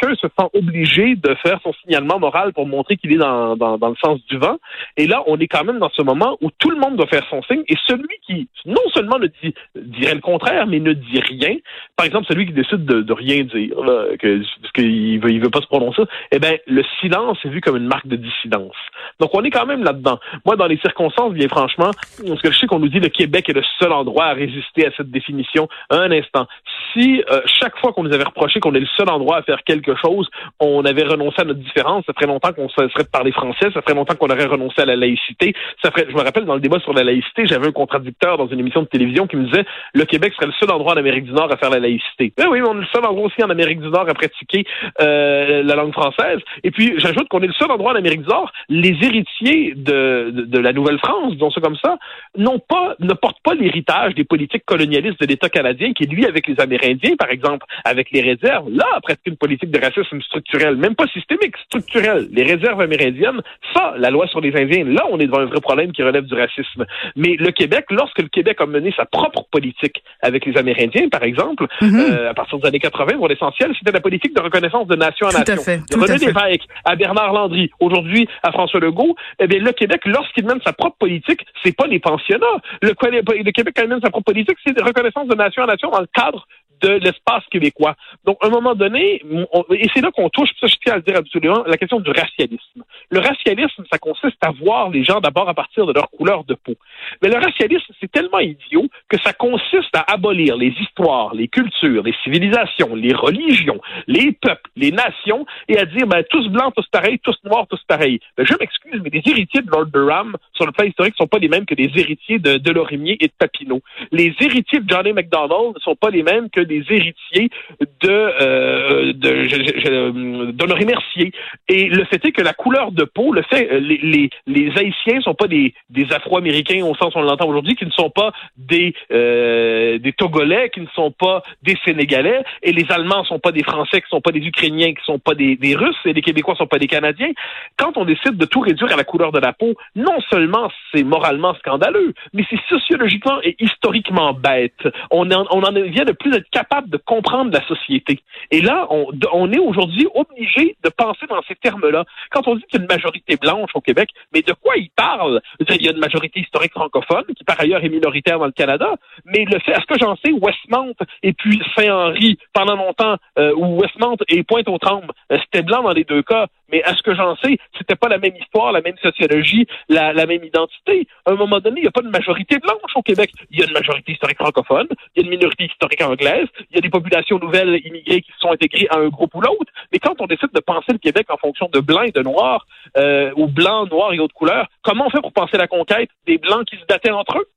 chacun 0.00 0.14
se 0.14 0.26
sent 0.26 0.48
obligé 0.54 1.16
de 1.16 1.34
faire 1.42 1.60
son 1.62 1.72
signalement 1.82 2.18
moral 2.18 2.52
pour 2.52 2.66
montrer 2.66 2.96
qu'il 2.96 3.12
est 3.12 3.16
dans, 3.16 3.56
dans, 3.56 3.88
le 3.88 3.96
sens 4.02 4.20
du 4.28 4.36
vent. 4.36 4.56
Et 4.96 5.06
là, 5.06 5.22
on 5.26 5.38
est 5.38 5.46
quand 5.46 5.64
même 5.64 5.78
dans 5.78 5.90
ce 5.90 6.02
moment 6.02 6.36
où 6.40 6.50
tout 6.58 6.70
le 6.70 6.78
monde 6.78 6.96
doit 6.96 7.06
faire 7.06 7.24
son 7.30 7.42
signe 7.42 7.62
et 7.68 7.76
celui 7.86 8.18
qui 8.26 8.48
non 8.66 8.82
seulement 8.92 9.18
ne 9.18 9.26
dit, 9.26 9.54
dirait 9.76 10.14
le 10.14 10.20
contraire, 10.20 10.66
mais 10.66 10.80
ne 10.80 10.92
dit 10.92 11.20
rien, 11.20 11.56
par 11.96 12.06
exemple 12.06 12.26
celui 12.28 12.46
qui 12.46 12.52
décide 12.52 12.84
de, 12.84 13.12
rien 13.12 13.44
dire, 13.44 13.74
que, 14.18 14.42
parce 14.60 14.72
qu'il 14.74 15.20
veut, 15.20 15.30
il 15.30 15.40
veut 15.40 15.50
pas 15.50 15.60
se 15.60 15.66
prononcer, 15.66 16.02
eh 16.32 16.38
ben 16.38 16.58
le 16.66 16.82
silence 17.00 17.38
est 17.44 17.48
vu 17.48 17.60
comme 17.60 17.76
une 17.76 17.86
marque 17.86 18.06
de 18.06 18.16
dissidence. 18.16 18.76
Donc 19.20 19.30
on 19.34 19.42
est 19.42 19.50
quand 19.50 19.66
même 19.66 19.82
là-dedans. 19.82 20.18
Moi, 20.44 20.56
dans 20.56 20.66
les 20.66 20.78
circonstances, 20.78 21.32
bien 21.32 21.48
franchement, 21.48 21.90
parce 22.26 22.42
que 22.42 22.52
je 22.52 22.58
sais 22.58 22.66
qu'on 22.66 22.78
nous 22.78 22.88
dit 22.88 23.00
le 23.00 23.08
Québec 23.08 23.48
est 23.48 23.54
le 23.54 23.64
seul 23.78 23.92
endroit 23.92 24.26
à 24.26 24.32
résister 24.34 24.86
à 24.86 24.90
cette 24.96 25.10
définition. 25.10 25.68
Un 25.90 26.10
instant. 26.10 26.46
Si 26.92 27.22
euh, 27.30 27.40
chaque 27.46 27.78
fois 27.78 27.92
qu'on 27.92 28.04
nous 28.04 28.12
avait 28.12 28.24
reproché 28.24 28.60
qu'on 28.60 28.74
est 28.74 28.80
le 28.80 28.88
seul 28.96 29.08
endroit 29.08 29.38
à 29.38 29.42
faire 29.42 29.62
quelque 29.64 29.87
chose, 29.96 30.28
on 30.60 30.84
avait 30.84 31.04
renoncé 31.04 31.40
à 31.40 31.44
notre 31.44 31.60
différence. 31.60 32.04
Ça 32.06 32.12
ferait 32.12 32.26
longtemps 32.26 32.52
qu'on 32.52 32.68
serait 32.68 32.88
de 32.88 33.08
parler 33.08 33.32
français. 33.32 33.68
Ça 33.72 33.82
ferait 33.82 33.94
longtemps 33.94 34.14
qu'on 34.14 34.28
aurait 34.28 34.46
renoncé 34.46 34.80
à 34.82 34.84
la 34.84 34.96
laïcité. 34.96 35.54
Ça 35.82 35.90
ferait, 35.90 36.06
je 36.08 36.14
me 36.14 36.22
rappelle, 36.22 36.44
dans 36.44 36.54
le 36.54 36.60
débat 36.60 36.78
sur 36.80 36.92
la 36.92 37.04
laïcité, 37.04 37.46
j'avais 37.46 37.68
un 37.68 37.72
contradicteur 37.72 38.38
dans 38.38 38.48
une 38.48 38.60
émission 38.60 38.82
de 38.82 38.88
télévision 38.88 39.26
qui 39.26 39.36
me 39.36 39.44
disait 39.44 39.64
le 39.94 40.04
Québec 40.04 40.32
serait 40.34 40.46
le 40.46 40.52
seul 40.52 40.70
endroit 40.70 40.94
en 40.94 40.96
Amérique 40.96 41.24
du 41.24 41.32
Nord 41.32 41.52
à 41.52 41.56
faire 41.56 41.70
la 41.70 41.78
laïcité. 41.78 42.32
Eh 42.38 42.46
oui, 42.46 42.60
mais 42.60 42.68
on 42.68 42.76
est 42.76 42.80
le 42.80 42.86
seul 42.92 43.04
endroit 43.04 43.26
aussi 43.26 43.42
en 43.42 43.50
Amérique 43.50 43.80
du 43.80 43.88
Nord 43.88 44.08
à 44.08 44.14
pratiquer 44.14 44.64
euh, 45.00 45.62
la 45.62 45.74
langue 45.74 45.92
française. 45.92 46.40
Et 46.64 46.70
puis, 46.70 46.94
j'ajoute 46.98 47.28
qu'on 47.28 47.40
est 47.40 47.46
le 47.46 47.52
seul 47.52 47.70
endroit 47.70 47.92
en 47.92 47.96
Amérique 47.96 48.22
du 48.22 48.28
Nord. 48.28 48.52
Les 48.68 48.96
héritiers 49.02 49.74
de, 49.76 50.30
de, 50.30 50.58
la 50.58 50.72
Nouvelle-France, 50.72 51.32
disons 51.34 51.50
ça 51.50 51.60
comme 51.60 51.76
ça, 51.76 51.98
n'ont 52.36 52.58
pas, 52.58 52.94
ne 53.00 53.14
portent 53.14 53.42
pas 53.42 53.54
l'héritage 53.54 54.14
des 54.14 54.24
politiques 54.24 54.64
colonialistes 54.64 55.20
de 55.20 55.26
l'État 55.26 55.48
canadien 55.48 55.92
qui, 55.92 56.04
lui, 56.04 56.26
avec 56.26 56.46
les 56.46 56.60
Amérindiens, 56.60 57.16
par 57.16 57.30
exemple, 57.30 57.66
avec 57.84 58.10
les 58.10 58.20
réserves, 58.20 58.70
là, 58.70 58.86
presque 59.02 59.26
une 59.26 59.36
politique 59.36 59.70
de 59.70 59.77
racisme 59.78 60.20
structurel, 60.22 60.76
même 60.76 60.94
pas 60.94 61.06
systémique, 61.08 61.56
structurel. 61.66 62.28
Les 62.32 62.42
réserves 62.42 62.80
amérindiennes, 62.80 63.40
ça, 63.74 63.94
la 63.96 64.10
loi 64.10 64.26
sur 64.28 64.40
les 64.40 64.54
Indiens, 64.56 64.84
là, 64.84 65.04
on 65.10 65.18
est 65.18 65.26
devant 65.26 65.40
un 65.40 65.46
vrai 65.46 65.60
problème 65.60 65.92
qui 65.92 66.02
relève 66.02 66.24
du 66.24 66.34
racisme. 66.34 66.84
Mais 67.16 67.36
le 67.38 67.50
Québec, 67.50 67.86
lorsque 67.90 68.20
le 68.20 68.28
Québec 68.28 68.60
a 68.60 68.66
mené 68.66 68.92
sa 68.96 69.04
propre 69.04 69.44
politique 69.50 70.02
avec 70.22 70.46
les 70.46 70.56
Amérindiens, 70.56 71.08
par 71.08 71.22
exemple, 71.22 71.66
mhm. 71.80 72.00
euh, 72.00 72.30
à 72.30 72.34
partir 72.34 72.58
des 72.58 72.68
années 72.68 72.78
80, 72.78 73.16
pour 73.16 73.28
l'essentiel, 73.28 73.72
c'était 73.78 73.92
la 73.92 74.00
politique 74.00 74.34
de 74.34 74.40
reconnaissance 74.40 74.86
de 74.86 74.96
nation 74.96 75.28
à 75.28 75.32
nation. 75.32 75.54
Tout 75.54 75.60
à 75.60 75.64
fait. 75.64 75.80
René 75.94 76.58
à 76.84 76.96
Bernard 76.96 77.32
Landry, 77.32 77.70
aujourd'hui 77.80 78.28
à 78.42 78.52
François 78.52 78.80
Legault, 78.80 79.14
eh 79.40 79.46
bien, 79.46 79.60
le 79.60 79.72
Québec, 79.72 80.02
lorsqu'il 80.06 80.46
mène 80.46 80.60
sa 80.64 80.72
propre 80.72 80.96
politique, 80.98 81.40
c'est 81.62 81.76
pas 81.76 81.86
les 81.86 81.98
pensionnats. 81.98 82.46
Le, 82.82 82.88
le 82.90 83.52
Québec, 83.52 83.74
quand 83.76 83.82
il 83.82 83.88
mène 83.88 84.00
sa 84.00 84.10
propre 84.10 84.32
politique, 84.32 84.58
c'est 84.66 84.76
de 84.76 84.82
reconnaissance 84.82 85.28
de 85.28 85.34
nation 85.34 85.62
à 85.64 85.66
nation 85.66 85.90
dans 85.90 86.00
le 86.00 86.08
cadre 86.12 86.46
de 86.80 86.90
l'espace 86.90 87.44
québécois. 87.50 87.94
Donc, 88.24 88.38
à 88.42 88.46
un 88.46 88.50
moment 88.50 88.74
donné, 88.74 89.22
et 89.70 89.88
c'est 89.94 90.00
là 90.00 90.10
qu'on 90.10 90.28
touche, 90.28 90.50
ça 90.60 90.66
je 90.66 90.76
tiens 90.84 90.94
à 90.94 90.96
le 90.96 91.02
dire 91.02 91.16
absolument, 91.16 91.64
la 91.66 91.76
question 91.76 92.00
du 92.00 92.10
racialisme. 92.10 92.84
Le 93.10 93.20
racialisme, 93.20 93.84
ça 93.90 93.98
consiste 93.98 94.36
à 94.42 94.50
voir 94.50 94.90
les 94.90 95.04
gens 95.04 95.20
d'abord 95.20 95.48
à 95.48 95.54
partir 95.54 95.86
de 95.86 95.92
leur 95.92 96.10
couleur 96.10 96.44
de 96.44 96.54
peau. 96.54 96.74
Mais 97.22 97.28
le 97.28 97.36
racialisme, 97.36 97.92
c'est 98.00 98.10
tellement 98.10 98.40
idiot 98.40 98.86
que 99.08 99.18
ça 99.20 99.32
consiste 99.32 99.94
à 99.94 100.04
abolir 100.12 100.56
les 100.56 100.74
histoires, 100.80 101.34
les 101.34 101.48
cultures, 101.48 102.02
les 102.02 102.14
civilisations, 102.22 102.94
les 102.94 103.14
religions, 103.14 103.80
les 104.06 104.32
peuples, 104.32 104.70
les 104.76 104.92
nations, 104.92 105.46
et 105.68 105.78
à 105.78 105.84
dire, 105.84 106.06
ben, 106.06 106.22
tous 106.28 106.48
blancs, 106.48 106.74
tous 106.76 106.86
pareils, 106.88 107.18
tous 107.20 107.36
noirs, 107.44 107.66
tous 107.68 107.82
pareils. 107.86 108.20
Ben, 108.36 108.46
je 108.46 108.54
m'excuse, 108.58 109.00
mais 109.02 109.10
les 109.10 109.22
héritiers 109.30 109.62
de 109.62 109.70
Lord 109.70 109.86
Durham, 109.86 110.36
sur 110.54 110.66
le 110.66 110.72
plan 110.72 110.86
historique, 110.86 111.14
sont 111.16 111.26
pas 111.26 111.38
les 111.38 111.48
mêmes 111.48 111.66
que 111.66 111.74
les 111.74 111.90
héritiers 111.96 112.38
de, 112.38 112.58
de 112.58 112.70
Lorimier 112.72 113.16
et 113.20 113.26
de 113.26 113.32
Papineau. 113.38 113.80
Les 114.12 114.34
héritiers 114.40 114.80
de 114.80 114.88
Johnny 114.88 115.12
MacDonald 115.12 115.74
ne 115.74 115.80
sont 115.80 115.96
pas 115.96 116.10
les 116.10 116.22
mêmes 116.22 116.50
que 116.50 116.60
les 116.68 116.84
héritiers 116.90 117.48
de, 117.80 118.10
euh, 118.10 119.12
de, 119.12 120.50
d'Honoré 120.52 120.84
Mercier. 120.84 121.32
Et 121.68 121.88
le 121.88 122.04
fait 122.04 122.24
est 122.24 122.32
que 122.32 122.42
la 122.42 122.52
couleur 122.52 122.92
de 122.92 123.04
peau, 123.04 123.32
le 123.32 123.42
fait, 123.42 123.68
euh, 123.72 123.80
les, 123.80 123.98
les, 123.98 124.30
les 124.46 124.70
Haïtiens 124.78 125.20
sont 125.20 125.34
pas 125.34 125.48
des, 125.48 125.74
des 125.90 126.12
Afro-Américains 126.12 126.84
au 126.84 126.94
sens 126.94 127.14
où 127.14 127.18
on 127.18 127.22
l'entend 127.22 127.48
aujourd'hui, 127.48 127.74
qui 127.74 127.86
ne 127.86 127.90
sont 127.90 128.10
pas 128.10 128.32
des, 128.56 128.94
euh, 129.12 129.98
des 129.98 130.12
Togolais, 130.12 130.70
qui 130.70 130.80
ne 130.80 130.86
sont 130.94 131.10
pas 131.10 131.42
des 131.62 131.76
Sénégalais, 131.84 132.42
et 132.62 132.72
les 132.72 132.86
Allemands 132.90 133.24
sont 133.24 133.38
pas 133.38 133.52
des 133.52 133.62
Français, 133.62 134.00
qui 134.00 134.08
sont 134.08 134.20
pas 134.20 134.32
des 134.32 134.40
Ukrainiens, 134.40 134.92
qui 134.92 135.04
sont 135.04 135.18
pas 135.18 135.34
des, 135.34 135.56
des 135.56 135.74
Russes, 135.74 135.96
et 136.04 136.12
les 136.12 136.22
Québécois 136.22 136.54
sont 136.56 136.66
pas 136.66 136.78
des 136.78 136.86
Canadiens. 136.86 137.32
Quand 137.76 137.96
on 137.96 138.04
décide 138.04 138.36
de 138.36 138.46
tout 138.46 138.60
réduire 138.60 138.92
à 138.92 138.96
la 138.96 139.04
couleur 139.04 139.32
de 139.32 139.40
la 139.40 139.52
peau, 139.52 139.74
non 139.96 140.18
seulement 140.30 140.70
c'est 140.92 141.02
moralement 141.02 141.54
scandaleux, 141.54 142.14
mais 142.32 142.44
c'est 142.50 142.60
sociologiquement 142.68 143.38
et 143.42 143.56
historiquement 143.60 144.32
bête. 144.32 144.86
On, 145.10 145.30
en, 145.30 145.46
on 145.50 145.62
en 145.62 145.72
vient 145.72 146.04
de 146.04 146.12
plus 146.12 146.34
être 146.34 146.50
capable 146.58 146.90
de 146.90 146.96
comprendre 146.96 147.52
la 147.52 147.64
société. 147.66 148.20
Et 148.50 148.60
là, 148.60 148.88
on, 148.90 149.52
est 149.52 149.60
aujourd'hui 149.60 150.08
obligé 150.14 150.76
de 150.82 150.88
penser 150.88 151.26
dans 151.28 151.40
ces 151.46 151.54
termes-là. 151.54 152.04
Quand 152.32 152.48
on 152.48 152.56
dit 152.56 152.64
qu'il 152.68 152.80
y 152.80 152.82
a 152.82 152.84
une 152.84 152.92
majorité 152.92 153.36
blanche 153.36 153.70
au 153.74 153.80
Québec, 153.80 154.10
mais 154.34 154.42
de 154.42 154.52
quoi 154.52 154.76
il 154.76 154.90
parle? 154.90 155.40
Il 155.60 155.82
y 155.82 155.88
a 155.88 155.92
une 155.92 156.00
majorité 156.00 156.40
historique 156.40 156.72
francophone, 156.72 157.24
qui 157.36 157.44
par 157.44 157.60
ailleurs 157.60 157.84
est 157.84 157.88
minoritaire 157.88 158.40
dans 158.40 158.46
le 158.46 158.52
Canada, 158.52 158.90
mais 159.24 159.44
le 159.44 159.58
fait, 159.60 159.72
est-ce 159.72 159.86
que 159.86 159.98
j'en 160.00 160.16
sais, 160.16 160.32
Westmount 160.32 160.94
et 161.22 161.32
puis 161.32 161.60
Saint-Henri, 161.76 162.38
pendant 162.52 162.74
longtemps, 162.74 163.16
euh, 163.38 163.54
ou 163.54 163.80
Westmount 163.80 164.16
et 164.28 164.42
Pointe-aux-Trembles, 164.42 165.12
euh, 165.32 165.38
c'était 165.44 165.62
blanc 165.62 165.82
dans 165.82 165.92
les 165.92 166.04
deux 166.04 166.22
cas, 166.22 166.46
mais 166.70 166.82
à 166.82 166.94
ce 166.94 167.02
que 167.02 167.14
j'en 167.14 167.36
sais, 167.36 167.56
c'était 167.76 167.96
pas 167.96 168.08
la 168.08 168.18
même 168.18 168.36
histoire, 168.36 168.72
la 168.72 168.80
même 168.80 168.98
sociologie, 169.02 169.66
la, 169.88 170.12
la 170.12 170.26
même 170.26 170.44
identité. 170.44 171.06
À 171.24 171.32
un 171.32 171.36
moment 171.36 171.60
donné, 171.60 171.80
il 171.80 171.82
n'y 171.82 171.88
a 171.88 171.92
pas 171.92 172.02
de 172.02 172.10
majorité 172.10 172.58
blanche 172.58 172.92
au 172.94 173.02
Québec. 173.02 173.30
Il 173.50 173.58
y 173.58 173.62
a 173.62 173.66
une 173.66 173.72
majorité 173.72 174.12
historique 174.12 174.38
francophone, 174.38 174.88
il 175.14 175.22
y 175.22 175.24
a 175.24 175.24
une 175.24 175.30
minorité 175.30 175.64
historique 175.64 176.02
anglaise, 176.02 176.47
il 176.70 176.76
y 176.76 176.78
a 176.78 176.80
des 176.80 176.90
populations 176.90 177.38
nouvelles 177.38 177.80
immigrées 177.84 178.22
qui 178.22 178.32
se 178.32 178.38
sont 178.38 178.52
intégrées 178.52 178.86
à 178.90 178.98
un 178.98 179.08
groupe 179.08 179.34
ou 179.34 179.40
l'autre. 179.40 179.72
Mais 179.92 179.98
quand 179.98 180.20
on 180.20 180.26
décide 180.26 180.50
de 180.52 180.60
penser 180.60 180.92
le 180.92 180.98
Québec 180.98 181.26
en 181.30 181.36
fonction 181.36 181.68
de 181.72 181.80
blanc 181.80 182.02
et 182.02 182.12
de 182.12 182.22
noir, 182.22 182.66
euh, 182.96 183.32
ou 183.36 183.46
blanc, 183.46 183.86
noir 183.86 184.12
et 184.12 184.18
autres 184.18 184.34
couleurs, 184.34 184.68
comment 184.82 185.06
on 185.06 185.10
fait 185.10 185.20
pour 185.20 185.32
penser 185.32 185.56
la 185.56 185.66
conquête 185.66 186.10
des 186.26 186.38
blancs 186.38 186.64
qui 186.66 186.76
se 186.76 186.86
battaient 186.86 187.10
entre 187.10 187.38
eux? 187.38 187.48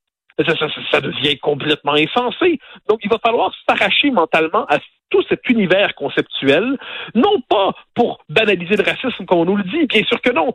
Ça, 0.91 1.01
devient 1.01 1.37
complètement 1.39 1.93
insensé. 1.93 2.59
Donc, 2.89 2.99
il 3.03 3.09
va 3.09 3.17
falloir 3.23 3.53
s'arracher 3.67 4.11
mentalement 4.11 4.65
à 4.65 4.77
tout 5.09 5.21
cet 5.29 5.47
univers 5.49 5.93
conceptuel, 5.95 6.77
non 7.13 7.41
pas 7.49 7.73
pour 7.93 8.23
banaliser 8.29 8.77
le 8.77 8.83
racisme 8.83 9.25
comme 9.25 9.39
on 9.39 9.45
nous 9.45 9.57
le 9.57 9.63
dit, 9.63 9.85
bien 9.85 10.03
sûr 10.03 10.21
que 10.21 10.31
non, 10.31 10.53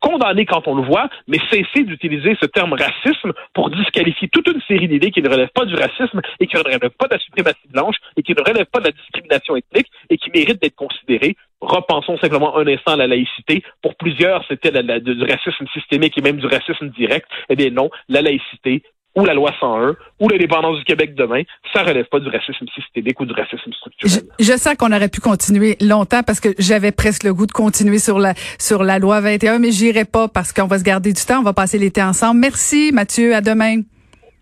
condamner 0.00 0.44
quand 0.44 0.66
on 0.68 0.74
le 0.74 0.82
voit, 0.82 1.08
mais 1.26 1.38
cesser 1.50 1.84
d'utiliser 1.84 2.36
ce 2.40 2.46
terme 2.46 2.74
racisme 2.74 3.32
pour 3.54 3.70
disqualifier 3.70 4.28
toute 4.28 4.48
une 4.48 4.60
série 4.68 4.88
d'idées 4.88 5.10
qui 5.10 5.22
ne 5.22 5.28
relèvent 5.28 5.54
pas 5.54 5.64
du 5.64 5.74
racisme 5.74 6.20
et 6.40 6.46
qui 6.46 6.56
ne 6.56 6.62
relèvent 6.62 6.90
pas 6.90 7.06
de 7.06 7.14
la 7.14 7.20
suprématie 7.20 7.68
blanche 7.68 7.96
et 8.16 8.22
qui 8.22 8.32
ne 8.32 8.42
relèvent 8.42 8.66
pas 8.66 8.80
de 8.80 8.86
la 8.86 8.92
discrimination 8.92 9.56
ethnique 9.56 9.88
et 10.10 10.18
qui 10.18 10.30
méritent 10.30 10.60
d'être 10.60 10.74
considérées. 10.74 11.36
Repensons 11.60 12.18
simplement 12.18 12.56
un 12.58 12.66
instant 12.66 12.92
à 12.92 12.96
la 12.96 13.06
laïcité. 13.06 13.62
Pour 13.80 13.94
plusieurs, 13.94 14.44
c'était 14.48 14.70
du 14.70 15.22
racisme 15.22 15.66
systémique 15.72 16.18
et 16.18 16.20
même 16.20 16.36
du 16.36 16.46
racisme 16.46 16.88
direct. 16.90 17.26
Eh 17.48 17.56
bien 17.56 17.70
non, 17.70 17.90
la 18.08 18.20
laïcité, 18.20 18.82
ou 19.16 19.24
la 19.24 19.34
loi 19.34 19.50
101 19.60 19.96
ou 20.20 20.28
l'indépendance 20.28 20.78
du 20.78 20.84
Québec 20.84 21.14
demain, 21.14 21.42
ça 21.72 21.82
relève 21.82 22.06
pas 22.06 22.20
du 22.20 22.28
racisme 22.28 22.66
systémique 22.74 23.18
ou 23.20 23.26
du 23.26 23.32
racisme 23.32 23.72
structurel. 23.72 24.22
Je, 24.38 24.44
je 24.44 24.58
sais 24.58 24.76
qu'on 24.76 24.92
aurait 24.92 25.08
pu 25.08 25.20
continuer 25.20 25.76
longtemps 25.80 26.22
parce 26.22 26.40
que 26.40 26.48
j'avais 26.58 26.92
presque 26.92 27.24
le 27.24 27.34
goût 27.34 27.46
de 27.46 27.52
continuer 27.52 27.98
sur 27.98 28.18
la 28.18 28.34
sur 28.58 28.82
la 28.82 28.98
loi 28.98 29.20
21, 29.20 29.58
mais 29.58 29.70
j'irai 29.70 30.04
pas 30.04 30.28
parce 30.28 30.52
qu'on 30.52 30.66
va 30.66 30.78
se 30.78 30.84
garder 30.84 31.12
du 31.12 31.24
temps, 31.24 31.40
on 31.40 31.42
va 31.44 31.52
passer 31.52 31.78
l'été 31.78 32.02
ensemble. 32.02 32.40
Merci 32.40 32.90
Mathieu, 32.92 33.34
à 33.34 33.40
demain. 33.40 33.82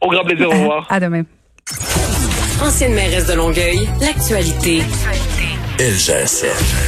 Au 0.01 0.09
grand 0.09 0.25
plaisir, 0.25 0.49
au 0.49 0.53
revoir. 0.53 0.87
À, 0.91 1.01
demain. 1.01 1.23
Ancienne 2.63 2.95
mairesse 2.95 3.27
de 3.29 3.35
Longueuil, 3.35 3.89
l'actualité. 4.01 4.83
LGSN. 5.79 6.81